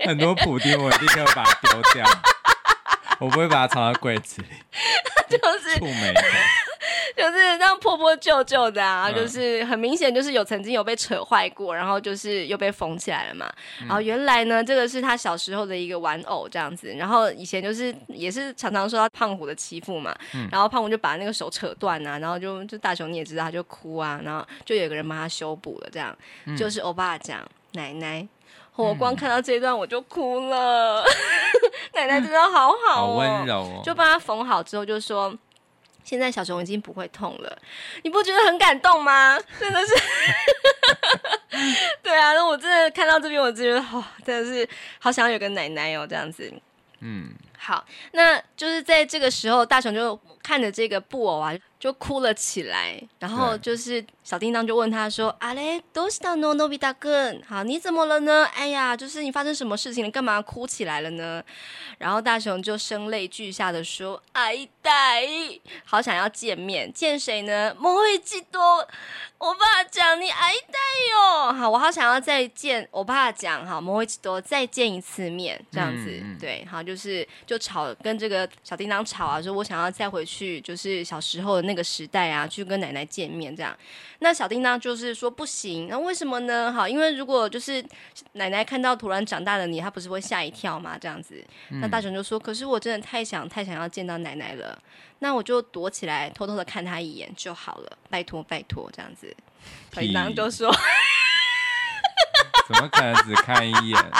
[0.07, 2.05] 很多补丁，我立刻把它丢掉，
[3.19, 4.47] 我不会把它藏在柜子里，
[5.29, 6.13] 就是触霉。
[7.17, 13.51] 就是这样破破旧旧的啊，嗯、就是很明显就是有曾经有被扯坏过，然后就是又被缝起来了嘛。
[13.81, 16.93] 嗯、然后原来呢，这个是他小时候的一个玩偶这样子。
[16.97, 20.15] 然后以前就是也是常常受到胖虎的欺负嘛。
[20.33, 26.15] 嗯、然后胖虎就把那个手扯断啊，然后就就大雄你也知道他就哭啊，然后就有个人帮他修补了这样。
[26.45, 28.25] 嗯、就是欧巴讲奶奶，
[28.75, 31.03] 我光看到这一段我就哭了。
[32.05, 35.33] 嗯、奶奶真的好好哦，好温柔哦，就帮他缝好之后就说。
[36.01, 37.57] 现在小熊已经不会痛了，
[38.01, 39.37] 你不觉得很感动吗？
[39.59, 39.93] 真的是，
[42.01, 46.51] 对啊，那我真的看到这边，我就觉得好、哦，真的是好想要有个奶奶哦，这样子。
[47.01, 51.54] 嗯，好，那就是在这个时候，大熊就看着这个布偶啊。
[51.84, 56.54] 就哭了起来，然后就是小叮当就问他说：“阿嘞，どうしたの？
[56.54, 58.46] のび太くん，好，你怎么了呢？
[58.54, 60.10] 哎呀，就是你发生什么事情了？
[60.10, 61.44] 干嘛哭起来了呢？”
[61.98, 65.28] 然后大雄就声泪俱下的说：“哎呆，
[65.84, 67.76] 好想要见面，见谁呢？
[67.78, 68.58] もう一度，
[69.36, 70.78] 我爸讲你哎呆
[71.12, 83.77] 哟，好，我好想要再见我爸讲，哈，もう一度再见一次面，这样子，嗯嗯对，好，就是就吵跟这个小叮当吵啊，说我想要再回去， ”就是小时候的。”那个时代啊，去跟奶奶见面这样，
[84.21, 86.73] 那小叮当就是说不行，那为什么呢？
[86.73, 87.85] 好，因为如果就是
[88.31, 90.97] 奶奶看到突然长大的你，她不是会吓一跳吗？
[90.99, 94.81] 这样子，那大雄就说，可是我真的太想太想要见到奶奶了，
[95.19, 99.31] 那我就躲起来偷偷的看她一眼就好了，拜托拜托这样子。
[99.93, 100.75] 小叮当就说，
[102.67, 104.11] 怎么可能只看一眼？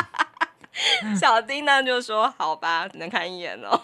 [1.20, 3.82] 小叮当就说，好吧，只能看一眼哦。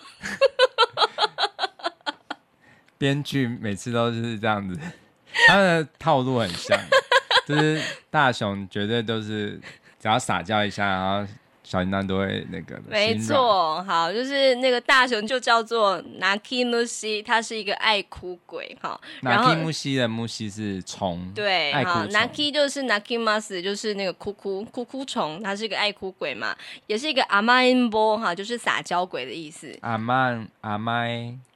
[2.97, 4.79] 编剧每次都是这样子，
[5.47, 6.79] 他的套路很像，
[7.45, 9.59] 就是大雄绝对都是
[9.99, 12.79] 只要撒娇一下，然后小叮当都会那个。
[12.87, 18.99] 没错，好，就是那个大雄就叫做 Naki Mushi，他是一个爱哭鬼，哈。
[19.21, 26.55] Naki Mushi 的 Mushi 是虫，对，好，Naki 就是 Naki Mus，就是那个哭哭哭哭虫，他是一个爱哭鬼嘛，
[26.87, 29.75] 也是一个阿妈音波哈，就是撒娇鬼的意思。
[29.81, 31.03] 阿曼阿妈。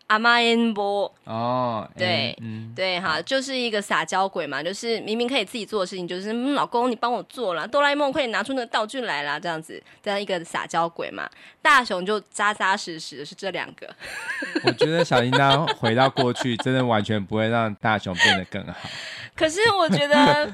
[0.10, 11.30] 阿妈恩波哦，对，嗯、对哈，就是一个撒娇鬼嘛，就是明明可以自己做的事情，就是、嗯、老公你帮我做啦，哆啦 A 梦可以拿出那个道具来啦，这样子，这样一个撒娇鬼嘛。
[11.62, 13.88] 大雄就扎扎实实的是这两个。
[14.66, 18.74] 我觉得小叮当回到过去，真的完全不会让大雄变得更好。
[19.36, 20.52] 可是我觉得。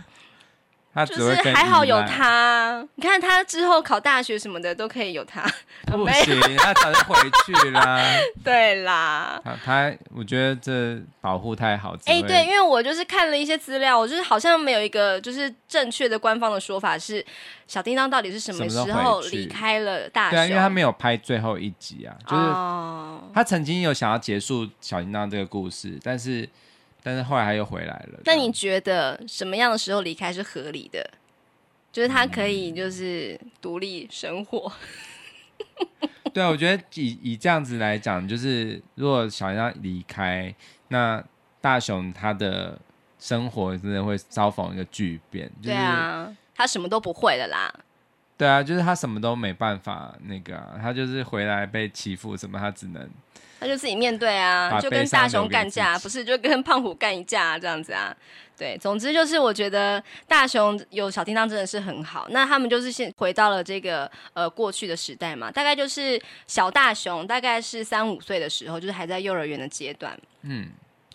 [0.96, 5.46] 他就是还好有他，你看他之后考大学什么的都可以有他。
[5.88, 8.02] 不行，他早就回去啦。
[8.42, 11.98] 对啦，他他，我觉得这保护太好。
[12.06, 17.24] 哎、欸，对，因为我就是看了一些资料，我就是好像没有一个就是正确的官方的说法是
[17.68, 20.38] 小叮当到底是什么时候离开了大学。
[20.38, 26.48] 对啊，因为他没有拍最后一集啊，就是他曾经有想要结束小叮当这个故事，但是。
[27.06, 28.20] 但是后来他又回来了。
[28.26, 31.08] 那你觉得什么样的时候离开是合理的？
[31.92, 34.72] 就是他可以就是独立生活。
[36.02, 40.52] 嗯、 对啊，我觉得以以这样子来讲，就是如果想要离开，
[40.88, 41.24] 那
[41.62, 42.76] 大雄他的
[43.20, 45.48] 生活真的会遭逢一个巨变。
[45.62, 47.72] 就是、对啊，他什么都不会了啦。
[48.36, 53.08] 对啊，就是他什么都没办法那个、啊，他就是回来被欺负什么，他只能。
[53.66, 58.16] 他就自己面对啊，就跟大雄干架，不是就跟胖虎干一架啊，这样子啊。
[58.56, 62.28] 对，总之就是我觉得大雄有小叮当真的是很好。
[62.30, 70.18] 那他们就是现回到了这个呃过去的时代嘛，大概就是小大雄大概是三五岁的时候，就是还在幼儿园的阶段。
[70.44, 70.70] 嗯。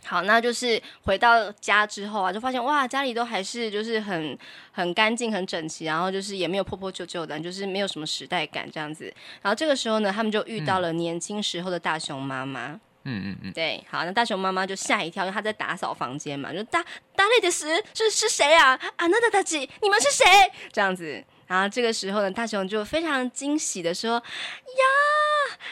[0.04, 4.38] 好，那就是回到家之后啊，就发现哇，家里都还是就是很
[4.72, 9.12] 很干净、很整齐，然后就是也没有破破旧旧的，就是没有什么时代感这样子。
[9.42, 12.80] 然后这个时候呢，他们就遇到了年轻时候的大熊妈妈。
[13.04, 16.84] 嗯嗯嗯，对，好，那大熊妈妈就吓一跳，因为她在打扫房间嘛，就大
[17.16, 18.78] 大力的是是是谁啊？
[18.96, 20.24] 啊，那大大姐，你们是谁？
[20.70, 21.24] 这样子。
[21.46, 24.84] 然后这个时候呢，大熊就非常惊喜的说：“呀，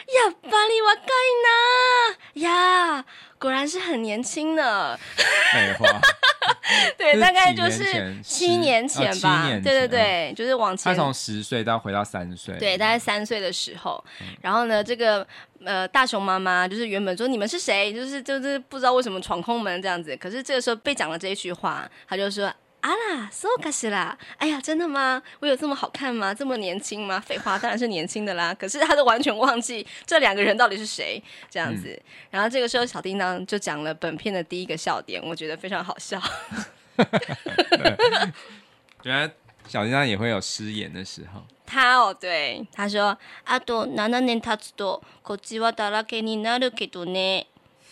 [0.07, 0.95] 呀，巴里瓦
[3.39, 4.97] 果然是很年轻呢。
[5.53, 5.87] 废话。
[6.97, 9.47] 对，大概就是七年前吧。
[9.49, 10.93] 对对对，就是往前。
[10.93, 12.55] 他从十岁到回到三岁。
[12.57, 14.03] 对，大概三岁的时候。
[14.41, 15.25] 然后呢，这个
[15.65, 20.15] 呃大熊妈妈就是原本说你们是谁，就是就是不知道为什么闯空门这样子。
[20.17, 22.53] 可是这个时候被讲了这一句话，他就说。
[22.80, 24.14] 啊啦，そうかしら？
[24.36, 25.22] 哎呀，真的吗？
[25.40, 26.34] 我有这么好看吗？
[26.34, 27.18] 这么年轻吗？
[27.18, 28.52] 废话，当然是年轻的啦。
[28.52, 31.88] 可是他都完全忘记这两个人到底是谁，这样子。
[31.88, 32.02] 嗯、
[32.32, 36.20] 然后这个时候，小叮当就讲了本片的第一个笑点，我觉得非常好笑。
[39.02, 39.30] 原来
[39.66, 41.40] 小叮当也会有失言的时候。
[41.64, 43.16] 他哦，对，他说：“
[43.46, 47.46] あと七年経つとこっちはだらけになるけどね。”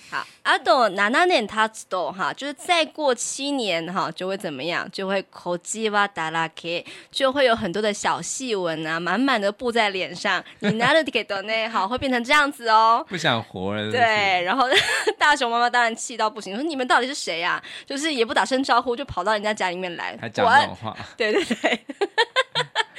[0.09, 4.89] 好，阿斗哪哪年他知道哈，就是再过七年哈，就会怎么样？
[4.91, 10.43] 就会口叽哇达拉 K，就会有很多的小细纹啊，满满的布在脸上。
[10.59, 13.05] 你拿了给多内好，会变成这样子哦。
[13.09, 13.91] 不想活了是？
[13.91, 14.65] 对，然后
[15.19, 17.63] 大熊妈妈当然气到不行，说你们到底是谁呀、啊？
[17.85, 20.95] 就是也不打声招呼，就跑到人家家里面来，还讲这种话。
[21.17, 21.85] 对对 对。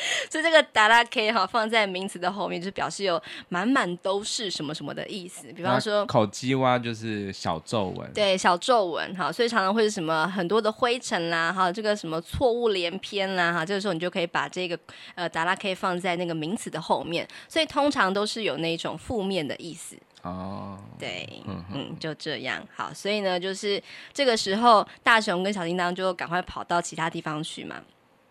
[0.31, 5.53] 所以这个达拉 K 哈放在名词的后面，就表示有满满都是什么什么的意思。
[5.53, 14.79] 比方说，口鸡蛙就是小皱纹，对，小皱纹哈，所以常常会是什么很多的灰尘啦哈，这个什么错误连篇啦哈，这个时候你就可以把这个
[15.15, 19.97] 呃达拉 K 放在那个名词的后面，所以通常都是有那种负面的意思。
[20.23, 23.83] 哦，对，嗯嗯，就这样好，所以呢，就是
[24.13, 27.77] 这个时候大雄跟小叮当就赶快跑到其他地方去嘛。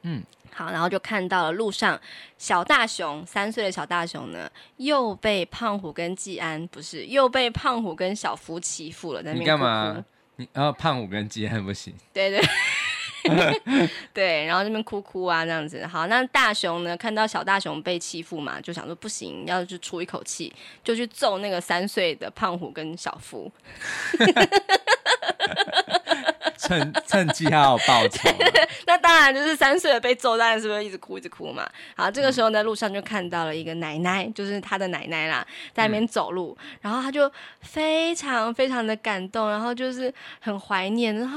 [0.10, 2.00] 嗯，好，然后就看到了路上
[2.38, 9.68] 小大熊三岁的小大熊呢，又被胖虎跟季安不是，又被胖虎跟小夫欺负了，在那边哭哭。
[9.68, 10.06] 你干嘛？
[10.38, 11.94] 你然后胖虎跟季安不行？
[12.14, 12.42] 对对
[14.14, 15.86] 对，然后那边哭哭啊，这样子。
[15.86, 20.54] 好，那大熊呢，看到小大熊被欺负嘛，就想说不行，要去出一口气，
[20.86, 23.52] 就去揍那个三岁的胖虎跟小夫。
[26.58, 28.68] 趁趁机还要报仇，那
[29.08, 31.66] 当然就是三岁的被揍，当然是不是一直哭一直哭嘛？
[31.96, 37.32] 好，这个时候在路上就看到了一个奶奶，就是他的奶奶啦，在那边走路，然后他就
[37.62, 41.32] 非常非常的感动，然后就是很怀念啊，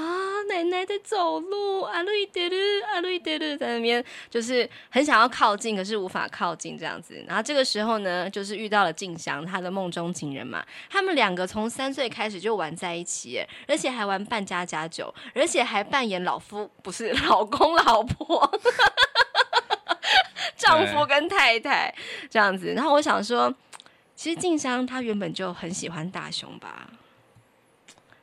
[0.48, 2.56] 奶奶在走路，阿鲁伊德鲁，
[2.92, 7.24] 阿鲁伊德鲁，在那边就是很想要靠近，可是无法靠近这样子。
[7.28, 15.14] 然后这个时候呢，就是遇到了静香，他的梦中情人嘛，他们两个从三岁开始就玩在一起，而且还玩扮家家酒。
[15.34, 18.50] 而且还扮演老夫，不是老公老婆，
[20.56, 21.94] 丈夫跟太太
[22.28, 22.72] 这样子。
[22.74, 23.52] 然后我想说，
[24.14, 26.88] 其实静香她原本就很喜欢大雄吧，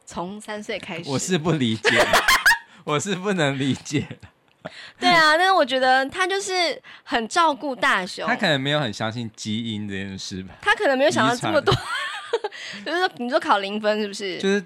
[0.06, 1.10] 从三岁开始。
[1.10, 2.06] 我是不理解，
[2.86, 4.08] 我是不能理解。
[5.00, 10.56] 对啊，但是我觉得他就是很照顾大雄，他可能没有很相信基因这件事吧。
[10.62, 11.74] 他可能没有想到这么多，
[12.86, 14.38] 就是说你说考零分是不是？
[14.40, 14.66] 就是。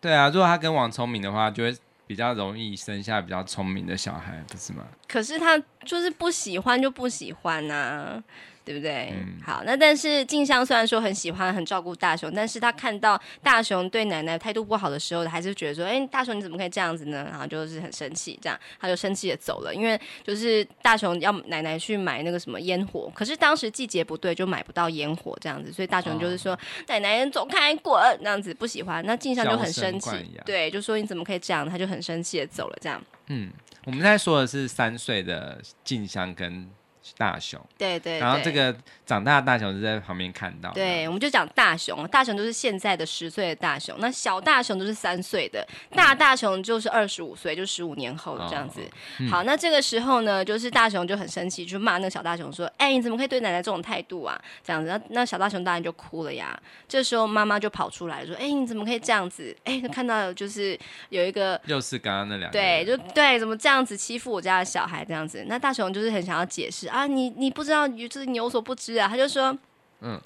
[0.00, 1.76] 对啊，如果他跟王聪明的话，就会
[2.08, 4.88] 比较容易生下比较聪明的小孩，不是吗？
[5.06, 8.24] 可是他就是不喜欢就不喜欢呐、啊。
[8.68, 9.14] 对不对？
[9.14, 17.26] 嗯、好，那但是静香虽然说很喜欢、很照顾大雄，但是他看到大雄对奶奶态度不好的时候，还是觉得说，哎，大雄你怎么可以这样子呢？
[17.30, 19.74] 然后就是很生气，这样他就生气的走了。
[19.74, 26.58] 因为就是大雄要奶奶去买那个什么烟火，可是当时季节不对，就买不到烟火这样子，所以大雄就是说，哦、
[26.88, 29.02] 奶奶走开滚，这样子不喜欢。
[29.06, 30.10] 那静香就很生气，
[30.44, 31.66] 对，就说你怎么可以这样？
[31.66, 32.76] 他就很生气的走了。
[32.82, 33.50] 这样，嗯，
[33.86, 36.68] 我们在说的是三岁的静香跟。
[37.16, 38.74] 大熊，对，对对，然后这个
[39.06, 48.80] 长大的大熊就在旁边看到，对，我们就讲大熊，大熊就是现在的十岁的大熊，那小大熊都是三岁的，大大熊就是二十五岁，就十五年后这样子。
[48.80, 56.58] 哦、好，那这个时候呢，就是大熊就很生气，就骂那个小大熊说：“哎，你怎么可以对奶奶这种态度啊？”这样子，那那小大熊当然就哭了呀。
[56.86, 59.56] 这时候妈妈就跑出来说：“哎，你怎么可以这样子？
[59.64, 60.78] 哎，看到就是
[61.10, 65.44] 有一个，又是刚刚那两个，对，就对，怎么这样子欺负我家的小孩这样子？
[65.48, 66.97] 那大熊就是很想要解释啊。
[66.97, 69.07] 啊，你你不知道，就是你有所不知啊。
[69.07, 69.57] 他就说，
[70.01, 70.19] 嗯，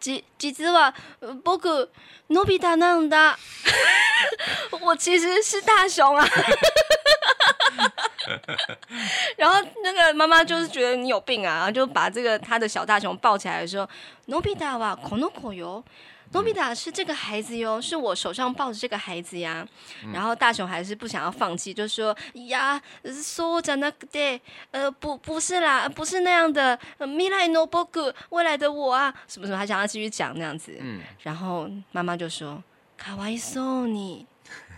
[0.00, 0.92] 其其实我
[1.44, 1.88] 不可
[2.28, 3.36] 诺比达那样的，
[4.80, 6.26] 我其实是大雄啊。
[9.36, 13.88] 然后那个妈妈就是觉得你有病啊，就把这个他的小大雄抱起来的时候，
[14.26, 15.82] 诺比达哇，この子よ。
[16.32, 19.66] 诺比达是这个孩子哟，是我手上抱着这个孩子呀。
[20.02, 22.16] 嗯、然后大雄还是不想要放弃，就说
[22.48, 22.80] 呀，
[23.22, 24.40] 说讲那个对，
[24.70, 26.78] 呃，不，不是啦，不是那样的。
[26.98, 30.74] 未来の仆，未来的我啊，什么什么，还想要继续讲那样子。
[30.80, 32.62] 嗯、然后妈妈就说，
[32.98, 34.24] かわいそうに，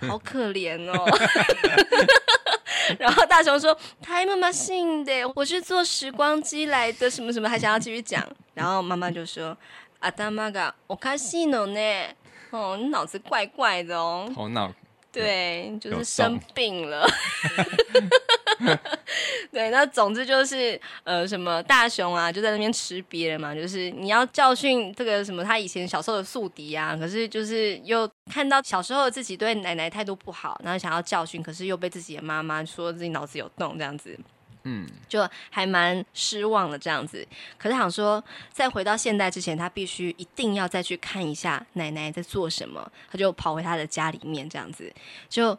[0.08, 1.06] 好可怜哦。
[2.98, 8.22] 然后大雄说：“太妈妈信的，我是坐时光机来的，什么什么，还想要继续讲。”
[8.52, 11.65] 然后妈妈就说：“ 阿达玛嘎，我看戏呢，
[12.51, 14.73] 哦，你脑子怪怪的哦，头脑。”
[15.11, 17.03] 对，就是生病了。
[19.51, 23.55] 对，那总之就是呃，什么大熊啊，就在那边吃瘪人嘛。
[23.55, 34.15] 就是你要教训这个什么他以前小时候的宿敌啊，可是就是又看到小时候自己对奶奶态度不好，然后想要教训，可是又被自己的妈妈说自己脑子有洞这样子。
[34.63, 37.25] 嗯，就还蛮失望的这样子。
[37.57, 42.91] 可是想说，在回到现代之前，他必须一定要再去看一下奶奶在做什么。
[43.11, 44.93] 他就跑回他的家里面这样子，
[45.29, 45.57] 就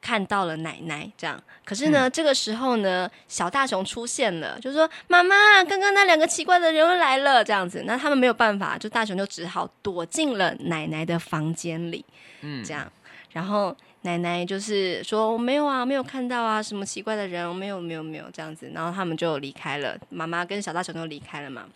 [0.00, 1.42] 看到了奶奶这样。
[1.64, 12.04] 可是呢，嗯、这个时候呢，小大熊出现了，就说：“妈妈，刚刚那两个奇怪的人又来了。”这样子，那他们没有办法，就大熊就只好躲进了奶奶的房间里。
[12.40, 12.90] 嗯，这样，
[13.32, 13.76] 然后。
[14.02, 21.66] 奶奶就是说我没有啊，没有看到啊，什么奇怪的人，没有没有没有这样子，然后他们就离开了，妈妈跟小大熊都离开了嘛。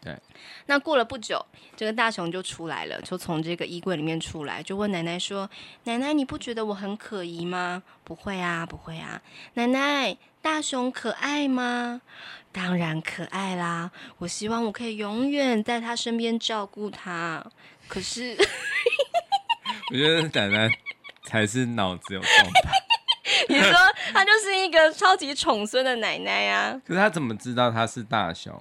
[0.00, 0.16] 对。
[0.66, 1.44] 那过了不久，
[1.76, 5.50] 这个大熊就出来了，就从这个衣柜里面出来，就问奶奶说
[5.84, 9.20] ：“奶奶，你不觉得我很可疑吗？”“不会啊，不会啊。
[9.54, 12.00] ”“奶奶，大熊可爱吗
[12.52, 17.44] ？”“当然可爱啦，我希望我可以永远在他身边照顾他。”
[17.88, 18.36] 可是，
[19.90, 20.78] 我觉得奶奶。
[21.24, 22.30] 才是脑子有洞
[22.64, 22.70] 吧？
[23.48, 23.72] 你说
[24.12, 26.80] 他就是一个超级宠孙的奶奶啊？
[26.86, 28.52] 可是他怎么知道他是大雄？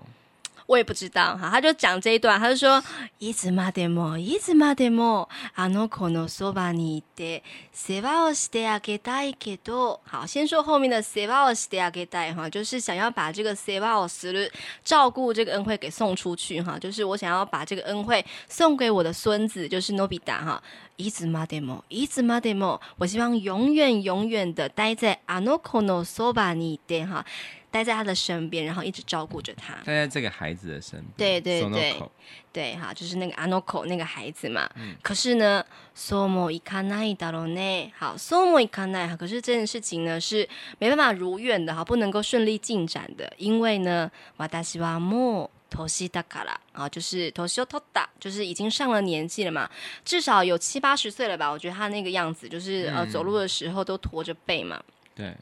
[0.71, 2.83] 我也不知道哈，他就讲这一段，他就说：“
[3.21, 14.51] いつまでも、いつまでもあの子のそばにいて世话をしてあげたいけど。”好，先说后面的世话をしてあげたい哈，就是想要把这个世话をする
[14.85, 20.61] 照顾这个恩惠给送出去哈，就是我想要把这个恩惠送给我的孙子，就是のび太哈。
[20.99, 27.25] いつまでも、いつまでも，我希望永远永远的待在あの子のそばにいて哈。
[27.71, 29.75] 待在他的身边，然后一直照顾着他。
[29.85, 31.13] 待在这个孩子的身边。
[31.17, 32.03] 对对对，
[32.53, 34.69] 对哈，就是那个あの子那个孩子嘛。
[34.77, 34.97] 嗯。
[35.03, 35.65] 可是呢，
[35.95, 37.93] そうもいかないだろうね。
[37.99, 39.17] 好，そうもいかない哈。
[39.17, 49.69] 可是这件事情呢是没办法如愿的哈，不能够顺利进展的，因为呢，私はもう年だから啊，就是年を取った，就是已经上了年纪了嘛，
[50.05, 51.51] 至少有七八十岁了吧？
[51.51, 54.83] 我觉得他那个样子，就是、嗯、呃，走路的时候都驼着背嘛。
[55.15, 55.35] 对。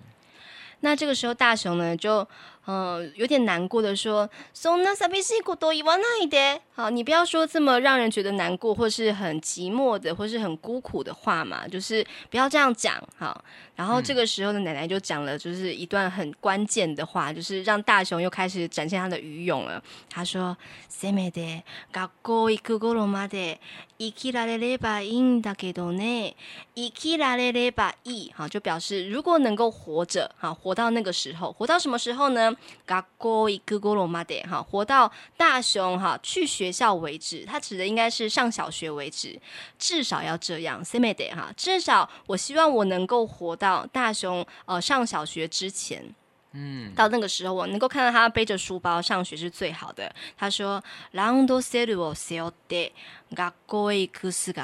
[0.80, 2.26] 那这个时候，大雄呢就，
[2.66, 13.02] 呃，有点难过的说：“そんな寂しいこと言わないで。”好，你不要说这么让人觉得难过，或是很寂寞的，或是很孤苦的话嘛，就是不要这样讲。
[13.16, 13.44] 好，
[13.76, 19.82] 然后这个时候的奶奶就讲了，就是一段很关键的话，就是让大雄又开始展现他的余勇了。
[20.10, 20.56] 他说：“
[20.90, 23.58] せめて学校行く顷まで
[23.98, 26.34] 生きられればいいんだけどね。
[26.74, 28.32] 生きられればいい。
[28.36, 32.56] 好，就表示如果能够活着，好，活到那个时候，活到什么时候呢？
[32.84, 36.64] 学校行く顷まで，好，活到大雄哈去学。
[36.64, 39.38] 学校为止，他指的应该是上小学为止，
[39.78, 40.82] 至少要这样。
[40.82, 46.14] せめて哈，至少我希望我能够活到大雄呃上小学之前。
[46.56, 50.14] 嗯，到那个时候我能够看到他背着书包上学是最好的。
[50.36, 50.82] 他说：“
[51.12, 52.92] ランドセルを背负って
[53.34, 54.54] 学校へ行く姿。”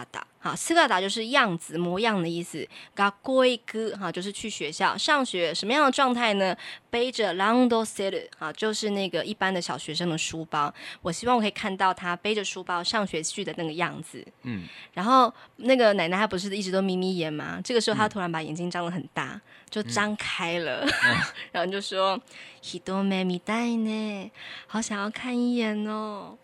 [0.43, 2.67] 好，姿就是样子、模样的意思。
[2.95, 6.57] 学校へ行く哈，就是去学校上学，什么样的状态呢？
[6.95, 10.73] 背着ランドセル啊，就是那个一般的小学生的书包。
[11.03, 14.27] 我希望我可以看到他背着书包上学去的那个样子。
[14.43, 14.65] 嗯，
[14.95, 17.61] 然后那个奶奶她不是一直都眯眯眼吗？
[17.63, 19.41] 这个时候她突然把眼睛张得很大。
[19.71, 21.17] 就张开了，嗯、
[21.53, 22.21] 然后就说“
[22.61, 24.31] ひと目见たいね”，
[24.67, 26.37] 好想要看一眼哦。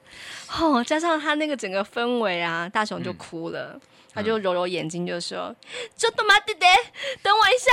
[0.49, 3.81] 哦，加上他那个整个氛围啊，大雄就哭了，嗯、
[4.15, 6.67] 他就揉揉眼睛，就说：“ちょっと待ってて，
[7.23, 7.71] 等我一下。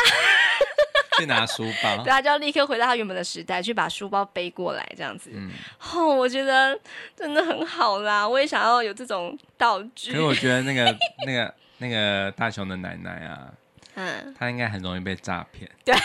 [1.18, 5.30] ”去拿书包， 对，他就要立刻回到他原本的时代，去把书包背过来，这样子。
[5.34, 5.52] 嗯，
[5.94, 6.78] 哦，我觉得
[7.16, 10.12] 真的很好啦，我也想要有这种道具。
[10.12, 13.54] 可是我觉得那个、 那个、那个大雄的奶奶啊。
[13.96, 15.70] 嗯，他应该很容易被诈骗。
[15.86, 15.96] 对，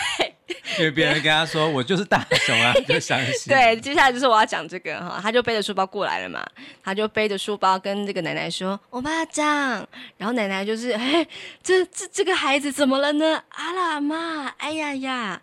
[0.78, 3.52] 因为别人跟他说我就是大雄啊， 就相信。
[3.52, 6.44] 对，接下来就是我要讲这个哈，他就背着书包过来了嘛，
[6.82, 9.86] 他就背着书包跟这个奶奶说：“我妈这样。”
[10.18, 11.26] 然后奶奶就是：“哎，
[11.62, 13.42] 这这这个孩子怎么了呢？
[13.50, 15.40] 阿拉妈，哎呀呀。”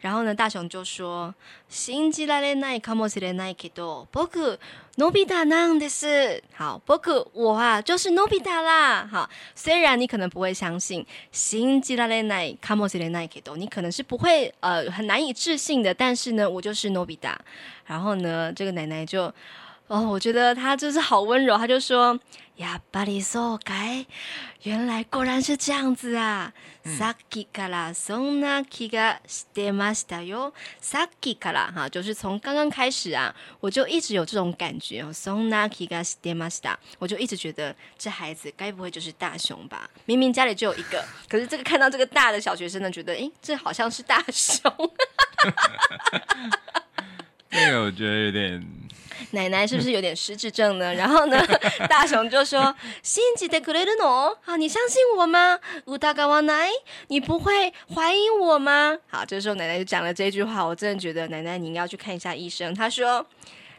[0.00, 1.34] 然后呢，大雄就说
[1.69, 4.59] ：“信じられないかもしれないけど、仆
[4.97, 9.07] のび太なんです。”好，仆我啊就是のび太啦。
[9.11, 17.37] 好，虽然你可能不会相信，信じられないかもしれないけど，你可能是不会呃很难以置信的，但是呢，我就是のび太。
[17.85, 19.33] 然后呢，这个奶奶就
[19.87, 22.19] 哦，我觉得她就是好温柔，她就说。
[22.57, 24.07] やっぱりそうかい？
[24.63, 26.53] 原来果然是这样子啊！
[26.85, 30.53] さっきからそんな気がしてましたよ。
[30.79, 35.11] さっきから哈，就是从刚刚开始啊，我就一直有这种感觉哦。
[35.11, 39.89] そんな気がしてました，我就一直觉得这孩子该不会就是大雄吧？
[40.05, 44.71] 明明家里就有一个，可是这个看到这个大的小学生呢，觉得诶，这好像是大雄。
[47.49, 48.65] 这个我觉得有点。
[49.31, 50.93] 奶奶是不是有点失智症呢？
[50.93, 51.41] 然后呢，
[51.87, 54.35] 大雄就说：“信じてくれるの？
[54.41, 55.59] 好，你相信我吗？
[55.85, 56.69] 疑わない？
[57.07, 62.73] 你不会怀疑我吗？”好，这时候奶奶就讲了这句话，我真的觉得奶奶你应该要去看一下医生。
[62.73, 63.25] 他说。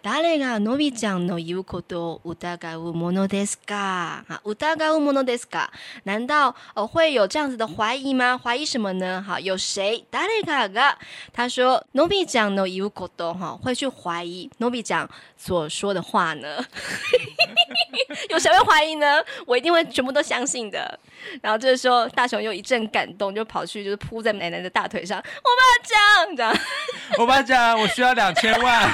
[0.02, 4.26] 谁がのびちゃんの言うことを疑うものですか？
[4.28, 5.70] 啊，疑うものですか？
[6.04, 8.36] 难道呃会有这样子的怀疑吗？
[8.36, 9.24] 怀疑什么呢？
[9.26, 10.04] 好，有谁？
[10.10, 10.98] 谁かが
[11.32, 16.62] 他说のびちゃんの言うこと哈会去怀疑のびちゃん所说的话呢？
[18.28, 19.24] 有谁会怀疑呢？
[19.46, 21.00] 我一定会全部都相信的。
[21.41, 25.17] 然后这个时候大雄又一阵感动，就跑去就是扑在奶奶的大腿上。
[25.17, 25.61] 我爸
[26.27, 26.57] 讲，这样。
[27.17, 28.89] 我爸讲，我需要两千万。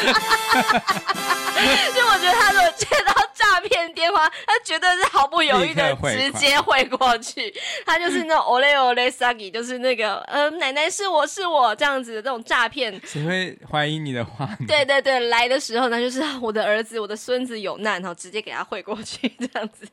[1.94, 7.52] 就我觉得他如果接到诈骗电话，他绝对是毫不犹豫的直接汇过去。
[7.84, 12.98] 他就是那种 ole ole sagi，就是那个呃奶奶是我是我这样子的这种诈骗。
[13.04, 14.48] 谁会怀疑你的话？
[14.66, 19.86] 对对对，来的时候呢，就是我的儿子、我的孙子有难，然后直接给他汇过去这样子。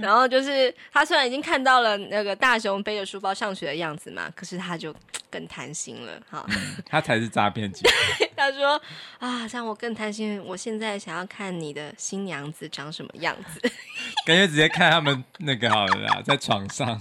[0.00, 4.94] 然后就是他虽然已经看到了那个大熊背着书包上学的样子嘛，可是他就
[5.28, 6.76] 更贪心了哈、嗯。
[6.88, 8.30] 他才是诈骗集团。
[8.40, 8.80] 他说
[9.18, 10.42] 啊，让我更贪心。
[10.44, 13.60] 我现在想要看你的新娘子长什么样子，
[14.26, 17.00] 感觉直接看他们那个好了啦，在床上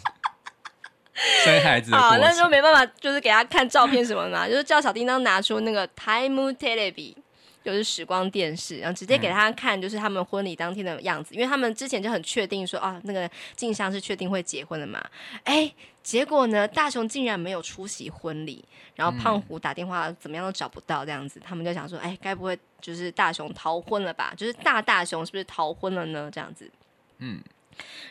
[1.43, 1.93] 生孩子。
[1.93, 7.15] 好，那时候没办法，就是给他看照片什么嘛，就是叫小叮当拿出那个 Time Television
[7.63, 15.03] 就是时光电视，然后直接给他看，就是他们婚礼当天的样子，嗯、因为他们之前就很确定说，啊，那个静香是确定会结婚的嘛。
[15.43, 18.63] 哎，结果呢，大雄竟然没有出席婚礼，
[18.95, 24.33] 然后胖虎打电话怎么样都找不到，这样子，他们就想说，哎，该不会就是大雄逃婚了吧？
[24.35, 26.29] 就是大大雄是不是逃婚了呢？
[26.31, 26.69] 这样子，
[27.17, 27.41] 嗯。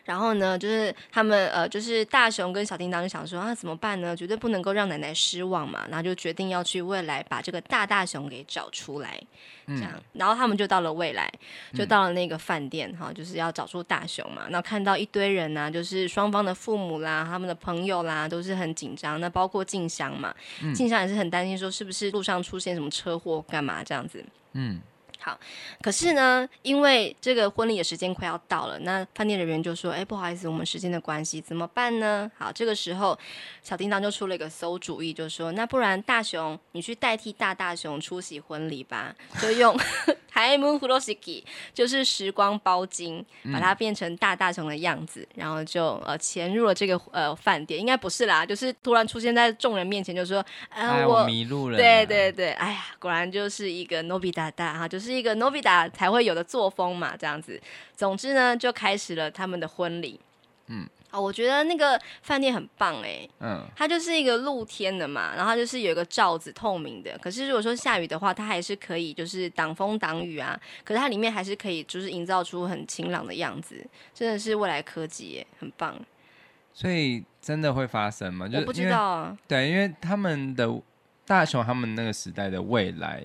[0.05, 4.17] 然后呢，就是他们呃，就是大雄跟小叮当就想说啊，怎么办呢？
[4.17, 5.87] 绝对不能够让奶奶失望嘛。
[5.89, 9.21] 然后就决定要去未来把这个大大雄给找出来，
[9.67, 9.93] 这样。
[9.95, 11.31] 嗯、然后他们就到了未来，
[11.75, 14.45] 就到了那个饭店哈、嗯，就是要找出大雄嘛。
[14.49, 19.21] 然后看到一堆人呐、啊，就是双方的父母啦，他们的朋友啦，都是很紧张。
[19.21, 20.35] 那包括静香嘛，
[20.75, 24.25] 静、嗯、香也是很担心，说是不是路上出现什么车祸干嘛这样子。
[24.53, 24.81] 嗯。
[25.28, 25.40] 好，
[25.82, 33.18] 可是呢，因为这个婚礼的时间快要到了，那饭店人员就说：“哎，不好意思，我们时间的关系，怎么办呢？”好，这个时候
[33.62, 39.74] 小叮当就出了一个馊主意，就说：“那不然大雄，你去代替大大雄出席婚礼吧，就用
[40.34, 41.44] タイムフロー式，
[41.74, 55.14] 就是时光包金，把它变成大大雄的样子，嗯、然后就呃潜入了这个呃饭店，应该不是啦，就是突然出现在众人面前，就说：‘呃，哎、我，我迷路了。’对对对，哎呀，果然就是一个のび太大哈，就是。
[55.19, 57.61] ”是一个 Novita 才会有的作风嘛，这样子。
[57.97, 60.21] 总之呢，就开始了他们的婚礼。
[60.69, 63.29] 嗯，哦，我觉得那个饭店很棒哎。
[63.41, 67.19] 嗯，它就是一个露天的嘛，然后就是有一个罩子，透明的。
[67.19, 70.57] 可是如果说下雨的话，它还是可以就是挡风挡雨啊。
[70.85, 75.99] 可是它里面还是可以就是营造出很晴朗的样子，真的是未来科技耶，很棒。
[76.73, 78.47] 所以真的会发生吗？
[78.47, 79.37] 就我不知道啊。
[79.49, 80.81] 对，因为他们的
[81.27, 83.25] 大雄他们那个时代的未来。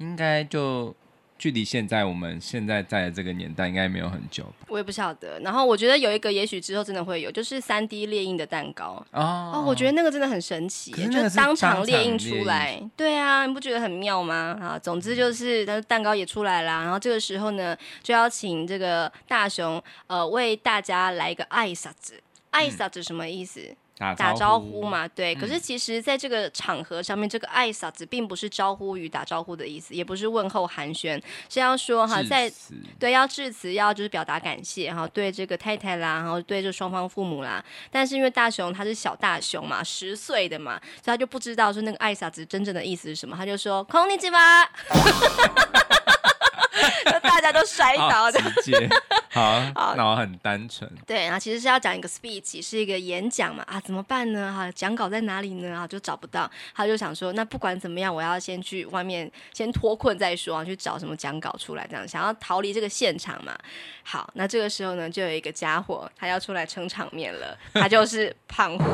[0.00, 0.94] 应该就
[1.38, 4.66] 距离现在我们现在在的这个年代应该没有很久吧？
[4.68, 5.38] 我也不晓得。
[5.40, 9.64] 然后我觉得有一个，也许之后真的会有，就是三 D 列印的蛋糕哦，哦。
[9.66, 12.82] 我觉得那个真的很神奇，是就当场列印出来。
[12.96, 14.58] 对啊，你不觉得很妙吗？
[14.60, 16.82] 啊，总之就是，但是蛋糕也出来啦。
[16.82, 22.20] 然后这个时候呢，就要请这个大雄呃为大家来一个爱撒子。
[22.50, 23.60] 爱撒子什么意思？
[23.97, 25.39] 打招，打招呼嘛，对、嗯。
[25.39, 32.51] 可是其实，在这个场合上面，这个挨拶子并不是招呼语、打招呼的意思，也不是问候寒暄，是要说哈，在
[32.99, 37.63] 对要致辞，要就是表达感谢哈，对这个太太啦，然后对这双方父母啦。
[37.91, 44.67] 但是因为大雄他是小大雄嘛，十岁的嘛，所以他就不知道说那个挨拶子真正的意思是什么，他就说こんにちは。
[47.22, 48.88] 大家都摔倒的，直接
[49.30, 50.90] 好，好， 然后很单纯。
[51.06, 54.52] 对，然后其实是要讲一个 speech，是一个演讲嘛啊，怎么办呢？
[54.56, 55.78] 哈，讲稿在哪里呢？
[55.78, 63.56] 啊，就找不到，他就想说，那不管怎么样，我要先去外面先脱困再说啊，去找什么讲稿出来，这样想要逃离这个现场嘛。
[64.02, 68.84] 好，那这个时候呢，就有一个家伙，他要出来撑场面了，他就是胖虎。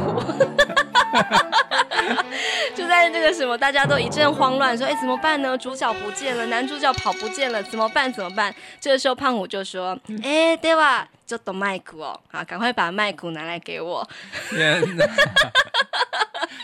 [2.75, 5.57] 就在这个什么，大家都一阵慌乱，说：“哎，怎么办呢？
[5.57, 8.13] 主角不见了，男主角跑不见了，怎么办？
[8.13, 11.09] 怎么办？”这个时候，胖虎就说：“哎，对吧？
[11.27, 14.09] 就懂麦克哦，好，赶快把麦克拿来给我。”
[14.51, 15.05] 天哪！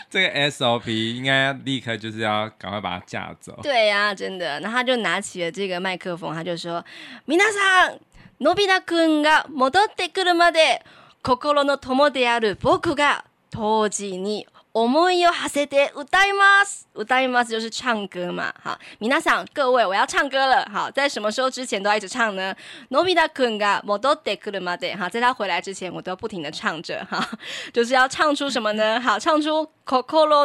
[0.09, 3.59] 这个 SOP 应该立刻就是要赶快把他架走。
[3.61, 4.57] 对呀、啊，真的。
[4.61, 6.81] 然后他就拿起了这个麦克风，他就说
[7.27, 7.99] ：“皆さん、
[8.39, 10.81] のび太くんが戻ってくるまで、
[11.21, 18.52] 心の友である仆が当时に。”思いを驰せて歌います，歌います就是唱歌嘛。
[18.62, 20.68] 好，皆さん各位，我要唱歌了。
[20.72, 22.54] 好，在什么时候之前都要一直唱呢？
[22.90, 24.96] のび太くんが戻ってくるまで。
[24.96, 27.06] 好，在他回来之前，我都要不停的唱着。
[27.10, 27.26] 哈，
[27.72, 29.00] 就是要唱出什么呢？
[29.00, 30.02] 好，唱出心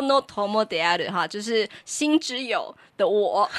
[0.07, 1.11] の友である。
[1.11, 3.49] 哈，就是心之友的我。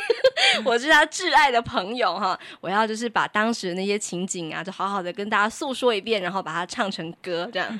[0.65, 7.79] 我是他挚爱的朋友哈，我要就是把当时的那些情景啊，就好好的跟大家诉说一遍，然后把它唱成歌这样。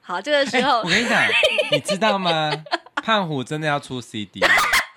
[0.00, 1.20] 好，这个时候、欸、我跟你讲，
[1.72, 2.50] 你知道吗？
[3.03, 4.39] 胖虎真的要出 CD，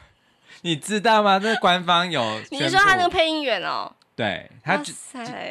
[0.62, 1.40] 你知道吗？
[1.40, 3.92] 这个官方有， 你是说他那个配音员哦？
[4.14, 4.92] 对，他就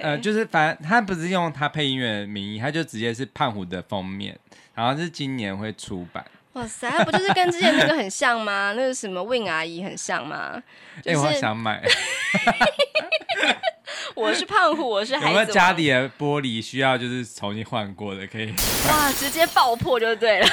[0.01, 4.39] 呃，就是反正他不是用他配音员的名义，他就直接是胖虎的封面，
[4.73, 6.25] 然后是今年会出版。
[6.53, 8.71] 哇塞，他不就是跟之前那个很像吗？
[8.77, 10.53] 那个什么 Win 阿姨很像吗？
[10.99, 11.83] 哎、就是欸，我想买。
[14.14, 15.26] 我是胖虎， 我是孩子。
[15.26, 18.26] 有没有家里的玻璃需要就是重新换过的？
[18.26, 18.52] 可以。
[18.88, 20.46] 哇，直接爆破就对了。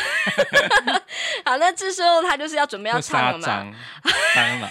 [1.45, 3.74] 好，那这时候他就是要准备要唱了嘛？
[4.36, 4.70] 当然。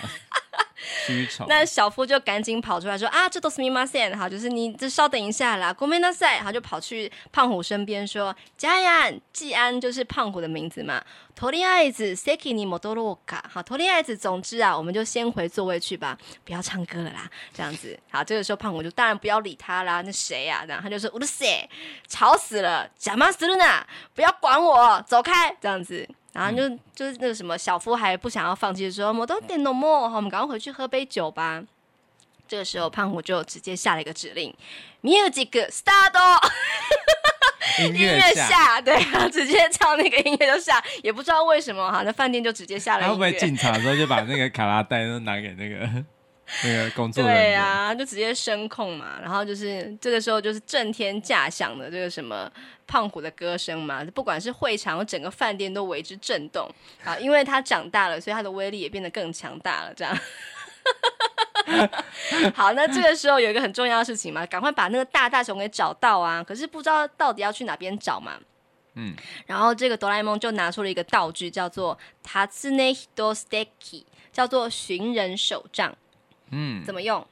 [1.49, 11.03] 那小夫就赶紧跑出来说啊，这都是密码线，好，就是你这稍等一下啦，ごめんなさい，好，就跑去胖虎身边说，ジャイアン，季安就是胖虎的名字嘛，
[11.41, 20.65] とりあえず席に戻ろうか，好，とりあえず，总之啊，我们就先回座位去吧，不要唱歌了啦，这样子，好，这个时候胖虎就当然不要理他啦，那谁呀、啊？
[20.67, 21.69] 然后他就说，うるせえ，
[22.09, 23.83] 吵死了，邪魔するな，
[24.15, 26.09] 不要管我，走开，这样子。
[26.33, 31.63] 然后就就是那个什么小夫还不想要放弃的时候，我都点了莫，好，我们赶快回去喝杯酒吧。
[32.49, 34.55] 这个时候胖虎就直接下了一个指令，
[35.03, 36.13] music start，
[37.80, 43.04] 音乐下，对啊，直接唱那个音乐就下，也不知道为什么哈，那饭店就直接下了。
[43.04, 45.88] 他会不会进场的时候就把那个卡拉带都拿给那个
[46.64, 47.44] 那个工作人员？
[47.44, 52.52] 对啊，就直接声控嘛，然后就是这个时候就是震天价响的这个什么。
[52.88, 56.70] 胖虎的歌声嘛，不管是会场，整个饭店都为之震动
[57.06, 57.18] 啊！
[57.18, 59.94] 因为他长大了，所以他的威力也变得更强大了。
[59.94, 60.14] 这样，
[62.56, 66.44] 好，那这个时候有一个很重要的事情嘛，赶快把那个大大熊给找到啊！
[66.44, 68.34] 可是不知道到底要去哪边找嘛。
[68.96, 69.14] 嗯，
[69.46, 75.96] 然后这个哆啦 A 梦就拿出了一个道具，叫做塔兹内多斯蒂奇，叫做寻人手杖。
[76.50, 77.26] 嗯，怎么用？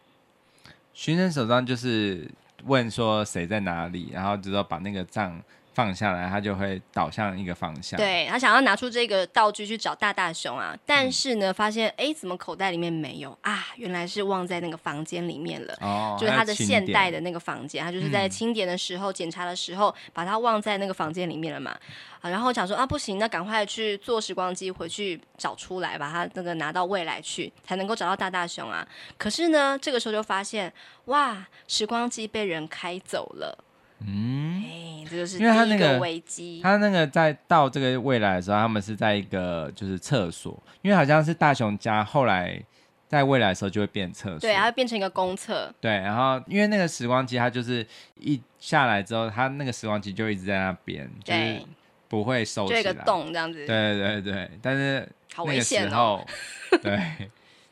[0.93, 2.29] 寻人手杖就是。
[2.65, 5.41] 问说谁在哪里，然后之后把那个杖
[5.79, 7.97] 放下来，他就会导向一个方向。
[7.97, 13.67] 对，他想要拿出这个道具去找大大熊啊，但是呢，发现哎，怎么口袋里面没有啊？
[13.77, 15.77] 原来是忘在那个房间里面了。
[15.79, 21.71] 哦，就是他的现代的那个房间，他就是在清点的时候、嗯、检查的时候，把它忘在那个房间里面了嘛。
[22.19, 28.85] 啊，然后想说啊，不行，那赶快去坐时光机回去找出来，把它那个拿到未来去，才能够找到大大熊啊。
[29.17, 30.73] 可是呢，这个时候就发现，
[31.05, 33.57] 哇，时光机被人开走了。
[34.05, 36.59] 嗯，哎，这就是第一个危机。
[36.61, 42.61] 他那个在到这个未来的时候，他们是在一个就是厕所，因为好像是大雄家后来
[43.07, 45.73] 在未来的时候就会变厕所，对，它会变成一个公厕。
[45.79, 47.85] 对，然后因为那个时光机，它就是
[48.15, 51.61] 一下来之后，它那个时光机就一直在那边，就是。
[52.09, 53.67] 不会收起来，这个洞这样子。
[53.67, 56.25] 对对对，但是那个时候，
[56.81, 56.99] 对，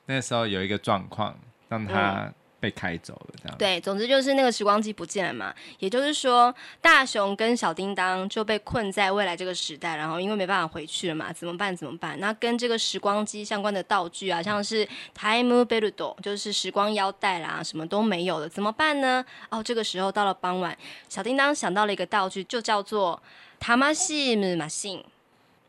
[0.06, 1.36] 那个时候有一个状况
[1.70, 3.60] 让他被开走了，这样、嗯。
[3.60, 11.76] 对，总之就是那个时光机不见了嘛，也就是说，大雄跟小叮当就被困在未来这个时代，然后因为没办法回去了嘛，怎么办？
[11.76, 12.20] 怎么办？
[12.20, 19.24] 那跟这个时光机相关的道具啊，像是 time belt，就是时光腰带啦，什么都没有了，怎么办呢？
[19.50, 20.78] 哦，这个时候到了傍晚，
[21.10, 23.22] 小叮当想到了一个道具，就叫做。
[23.60, 25.04] 塔玛西姆马信，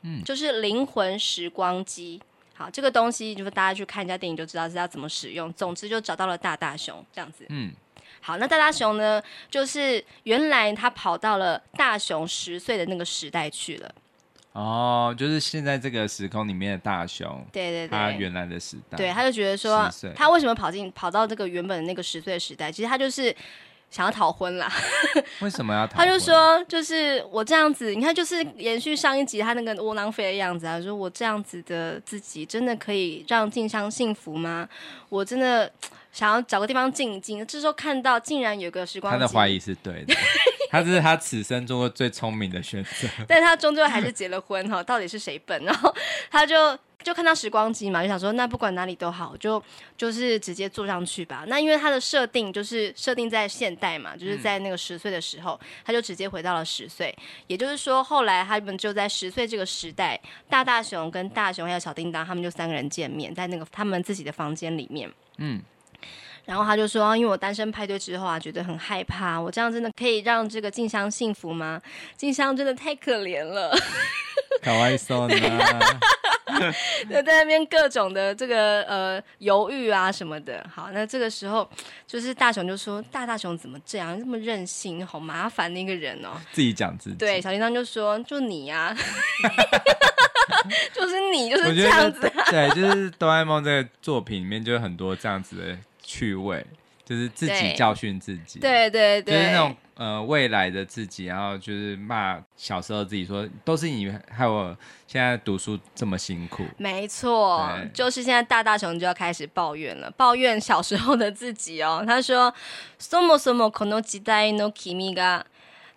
[0.03, 2.21] 嗯，就是灵魂时光机。
[2.59, 5.53] 好，这个东西就是大家去看一下电影就知道是要怎么使用。
[5.53, 7.47] 总之就找到了大大熊这样子。
[7.51, 7.73] 嗯，
[8.21, 13.95] 好，那大大熊呢，就是原来他跑到了大熊十岁的那个时代去了。
[14.55, 18.99] 哦，就是现在这个时空里面的大熊，对对对，他原来的时代。
[18.99, 22.73] 对，他就觉得说，他为什么跑进跑到这个原本的那个十岁的时代？
[22.73, 23.33] 其实他就是。
[23.91, 24.71] 想要逃婚啦？
[25.41, 25.97] 为什么要逃？
[25.97, 30.81] 他就说，就是我这样子，你看，就是延续上一集他那个窝囊废的样子啊。
[30.81, 34.69] 说我这样子的自己，真的可以让静香幸福吗？
[35.09, 35.71] 我真的
[36.13, 37.47] 想要找个地方静一静。
[37.47, 40.15] 这时候看到，竟然有个时光机，他的怀疑是对的。
[40.71, 43.09] 他这是他此生做过最聪明的选择。
[43.27, 45.65] 但他终究还是结了婚哈，到底是谁笨？
[45.65, 45.95] 然后
[46.31, 49.63] 他就就看到时光机嘛，就想说那不管哪里都好，就
[49.97, 51.45] 就是直接坐上去吧。
[51.47, 57.17] 那因为他的设定就是设定在现代嘛，就是在那个十岁的时候，他就直接回到了十岁。
[57.47, 65.11] 也就是说，后来他们就在十岁这个时代，大大熊跟大熊还有小叮当他们就三个人见面，在那个他们自己的房间里面。
[65.39, 65.63] 嗯。
[66.45, 69.39] 然后他就说：“因为我单身派对之后啊，觉得很害怕。
[69.39, 71.79] 我这样真的可以让这个静香幸福吗？
[72.17, 73.71] 静香真的太可怜了，
[74.63, 75.37] 可哀伤呢。
[77.11, 80.65] 在那边各种的这个呃犹豫啊什么的。
[80.75, 81.69] 好，那这个时候
[82.07, 86.31] 就是大雄就说：大大熊怎么这样，这么任性，好麻烦的一个人哦。
[86.53, 87.17] 自己讲自己。
[87.17, 88.97] 对，小叮当就说：就你呀、啊，
[90.93, 92.45] 就是你，就是这样子、啊。
[92.51, 95.79] 对，就是哆啦 A 梦这个作品里面就有很多这样子的。”
[96.11, 96.65] 趣味
[97.08, 106.64] 就是自己教训自己，对对对，就是那种呃未来的自己，然后就是骂小时候自己说，都是你害我现在读书这么辛苦。
[106.78, 112.06] 没错，就是现在大大熊就要开始抱怨了，抱怨小时候的自己哦。
[112.08, 112.54] 他说：“
[112.98, 115.46] そもそもこの时代の君が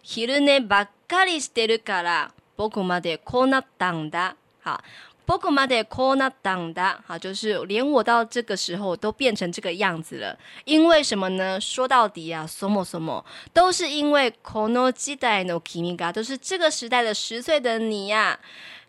[0.02, 4.80] 昼寝ばっかりしてるから仆までこうなったんだ。”好。
[5.26, 10.38] 仆までこうなったんだ，好，就是连我到这个时候都变成这个样子了。
[10.64, 11.60] 因为什么呢？
[11.60, 18.40] 说到底啊，そもそも都是因为この时代の君が，都是这个时代的十岁的你呀、啊。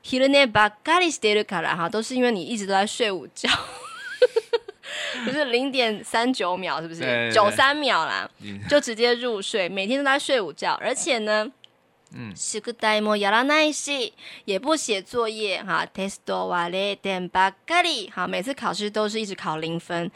[0.03, 3.49] 昼寝ばっかりしてるから，哈，都是因为你一直都在睡午觉，
[5.25, 7.31] 就是零点三九秒，是不是？
[7.33, 8.29] 九三秒啦，
[8.69, 11.51] 就直接入睡，每天都在睡午觉，而且呢。
[12.13, 14.13] 嗯，宿题もやらないし，
[14.45, 15.85] 也不写作业哈。
[15.87, 20.09] テストは零点ばっかり，好，每次考试都是一直考零分。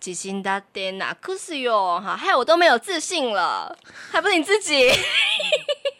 [0.00, 3.76] 自信だってなくすよ，哈，害我都没有自信了，
[4.12, 4.88] 还不是你自己。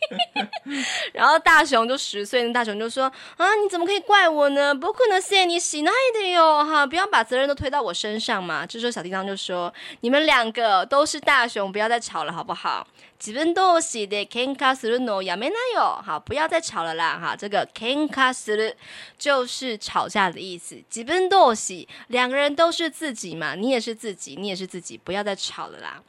[1.13, 3.05] 然后大熊就十岁，那大熊就说
[3.37, 4.75] 啊，你怎么可以怪我呢？
[4.75, 8.65] 不可能是你しないでよ，哈，不要把责任都推到我身上嘛。
[8.67, 12.87] 这时候小叮当就说，你们两个都是大熊，不要再吵了，好不好？
[13.19, 18.75] 自分同士で喧哗するのやめなよ，好，不要再吵了啦，哈，这个喧哗する
[19.19, 20.83] 就是吵架的意思。
[20.89, 26.03] 自分同士，两个人都是自己嘛，你也是自己，你也是自己，不要再吵了啦。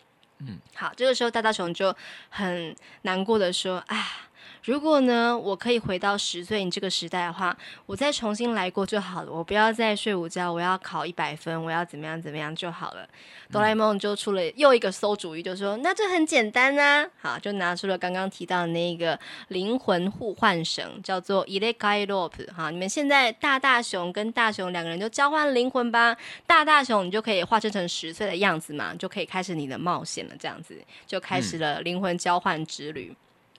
[0.74, 1.95] 好，这个时候大大熊就
[2.28, 4.28] 很难过的说，啊。
[4.68, 9.32] 如果呢，我可以回到十岁你这个时代的话，我再重新来过就好了。
[9.32, 13.04] 我不要再睡午觉，我要考一百分，我要怎么样怎么样就好了。
[13.04, 22.54] 嗯、哆啦 A 梦就出了又一个馊主意，就说那这很简单啊，好，就拿出了刚刚提到的那个灵魂互换绳，叫做入れ替えロープ。
[22.54, 26.16] 好，你们现在大大熊跟大熊两个人就交换灵魂吧。
[26.47, 30.36] 大大熊你就可以化身成十岁的样子嘛，就可以开始你的冒险了。
[30.39, 33.10] 这样子就开始了灵魂交换之旅。
[33.12, 33.16] 嗯、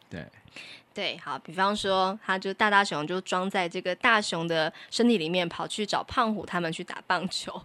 [0.08, 0.26] 对。
[0.93, 7.61] 对，好，比方说，他就大大熊就装在这个大熊的身体里面，跑去找胖虎他们去打棒球。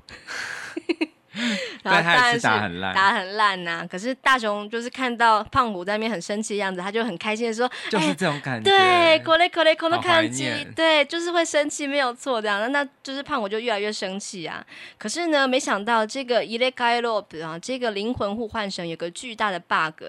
[1.84, 3.88] 然后当然是打很烂，打很烂呐、啊。
[3.88, 12.42] 可是大熊就是看到胖虎在那边很生气的样子，他就很开心的说：“就是这种感觉。”对，可雷可雷可能看机，对，就是会生气，没有错。
[12.42, 14.66] 这样，那那就是胖虎就越来越生气啊。
[14.98, 20.06] 可是呢，没想到这个入れ替えロープ啊，这个灵魂互换绳有个巨大的 bug，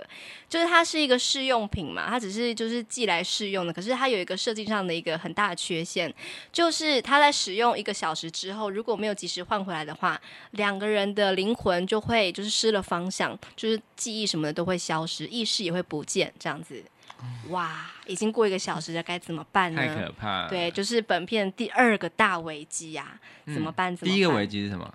[0.48, 3.72] 就是它是一个试用品嘛，它只是就是寄来试用的。
[3.74, 6.12] 可是它有一个设计上的一个很大的缺陷，
[6.50, 10.18] 就是它在使用一个小时之后，如果没有及时换回来的话，
[10.52, 11.10] 两个人。
[11.15, 16.83] 的灵魂就会就是失了方向，就是记忆什么的都会消失，意识也会不见，这样子。
[17.49, 19.81] 哇，已经过一个小时了，该怎么办呢？
[19.81, 20.49] 太可怕了。
[20.49, 23.95] 对，就是本片第二个大危机呀，怎么办？
[23.95, 24.15] 怎么办？
[24.15, 24.93] 第一个危机是什么？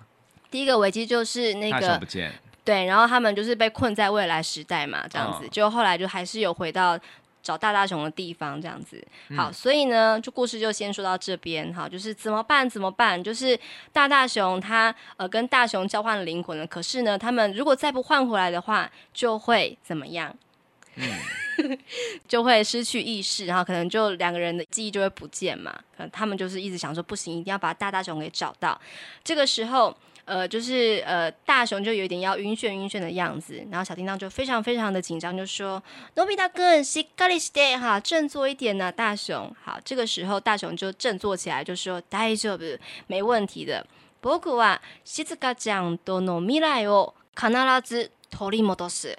[0.49, 2.31] 第一个危机就是那个不见。
[2.63, 6.97] 对，然后他们就是被困在未来时代嘛，这样子，就后来就还是有回到。
[7.41, 9.03] 找大大熊的地方，这样子
[9.35, 12.69] 好，嗯、所以呢，就故事就先说到这边，哈，就是怎么办？
[12.69, 13.21] 怎么办？
[13.23, 13.59] 就是
[13.91, 20.35] 大大熊他呃跟大熊交换了灵魂了，可是呢，他们如果再不换回来的话，就会怎么样？
[20.95, 21.77] 嗯、
[22.27, 25.71] 就会失去意识，然后可能就两个人的记忆就会不见嘛。
[25.95, 28.79] 可能他们就是一直想说，不行，一定要把大大熊给找到。
[29.23, 29.95] 这个时候。
[30.30, 43.86] 呃，就是呃，大熊就有点要晕眩晕眩的样子，然后小叮当就非常非常的紧张，就说：“のび太くん，しっかりして哈，振作一点呢、啊，大熊。”好，这个时候大熊就振作起来，就说：“大丈夫，没问题的。
[44.20, 47.52] 仆はしずかちゃんとの未来を必
[47.84, 49.16] ず取り戻す，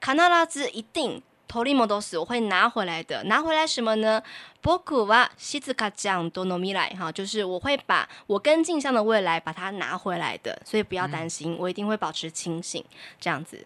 [0.00, 0.14] 必
[0.48, 3.23] ず一定。” 托利莫多斯，我会拿回来的。
[3.25, 4.21] 拿回来什么呢？
[4.61, 12.83] 波古瓦西兹卡酱多诺米来哈，就是我会把我跟镜像的未来把它拿回来的，所以不要担心，我一定会保持清醒。
[13.19, 13.65] 这样子，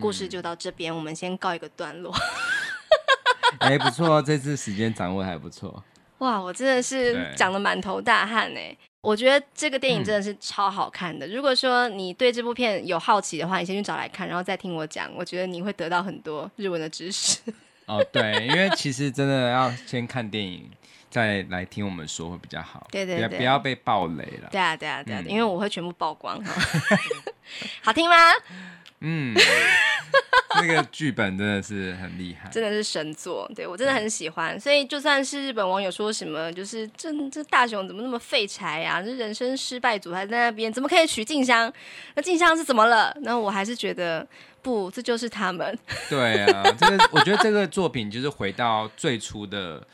[0.00, 2.14] 故事就到这边，我们先告一个段落。
[3.58, 5.82] 哎、不错，这次时间掌握还不错。
[6.18, 8.76] 哇，我真的是讲得满头大汗哎！
[9.06, 11.24] 我觉得这个电影真的是超好看的。
[11.28, 15.08] 嗯、如果说你对这部片有好奇的话，你先去找来看，然后再听我讲。
[15.14, 17.38] 我觉得你会得到很多日文的知识。
[17.86, 20.68] 哦，对，因为其实真的要先看电影，
[21.08, 22.84] 再来听我们说会比较好。
[22.90, 24.48] 对对对，不要被爆雷了。
[24.50, 26.42] 对啊对啊对啊，嗯、因为我会全部曝光。
[27.82, 28.16] 好听吗？
[28.98, 29.36] 嗯。
[30.60, 34.58] 这个剧本真的是很厉害，真的是神作，对我真的很喜欢。
[34.58, 39.02] 所以就算是日本网友说什么，就是这这大雄怎么那么废柴啊？
[39.02, 41.72] 这人生失败组还在那边，怎么可以娶静香？
[42.14, 43.16] 那静香是怎么了？
[43.22, 44.26] 那我还是觉得
[44.62, 45.78] 不，这就是他们。
[46.08, 49.86] 对啊，这个我觉得这个作品就是回到最初的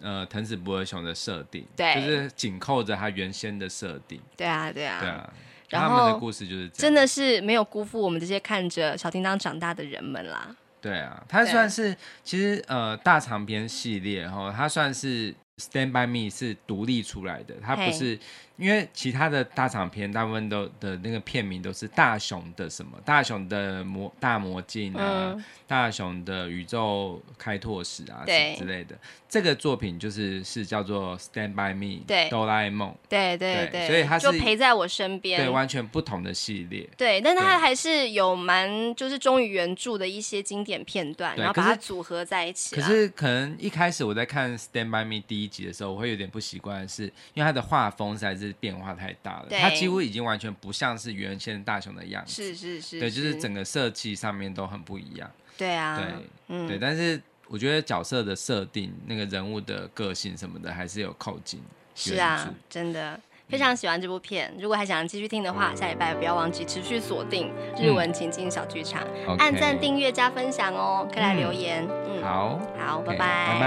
[0.00, 4.20] 呃藤子不二雄的设定，对，就是紧扣着他原先的设定。
[4.36, 5.32] 对啊，对啊，对啊。
[5.70, 10.54] 然后他们的故事就是真的是没有辜负我们这些看着小叮当长大的人们啦。
[10.80, 18.18] 对啊，它算是其实呃大长篇系列哈，它算是 Stand by Me 是独立出来的，它不是。
[18.60, 28.94] 因为其他的大长篇大部分都的那个片名都是大雄的什么大雄的魔大魔镜啊，嗯、大雄的宇宙开拓史啊对之类的。
[29.30, 36.86] 这个作品就是是叫做 Stand by Me，对，哆啦 A 梦，对对对，对，所以它是就陪在我身边，对，完全不同的系列。
[36.98, 42.74] 对，但它还是有蛮就是忠于原著的一些经典片段，然后把它组合在一起。
[42.74, 48.49] 可是可能一开始我在看 Stand by Me 第一集的时候，我会有点不习惯是，因为它的画风实在是。
[48.54, 52.32] 变化太大了，它几乎已经完全不像是原先大雄的样子。
[52.32, 55.30] 是是是，对，就是整个设计上面都很不一样。
[55.56, 56.06] 对啊，对，
[56.48, 61.60] 嗯、对，但是我觉得角色的设定、那个人物的个性什么的，还是有靠近。
[61.94, 64.50] 是啊，真的非常喜欢这部片。
[64.56, 71.86] 嗯、如果还想继续听的话，下礼拜不要忘记持续锁定日文情境小剧场，嗯、按赞、订阅、加分享哦，可以来留言。
[71.86, 73.60] 嗯，嗯好，好，拜拜，拜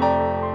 [0.00, 0.49] 拜。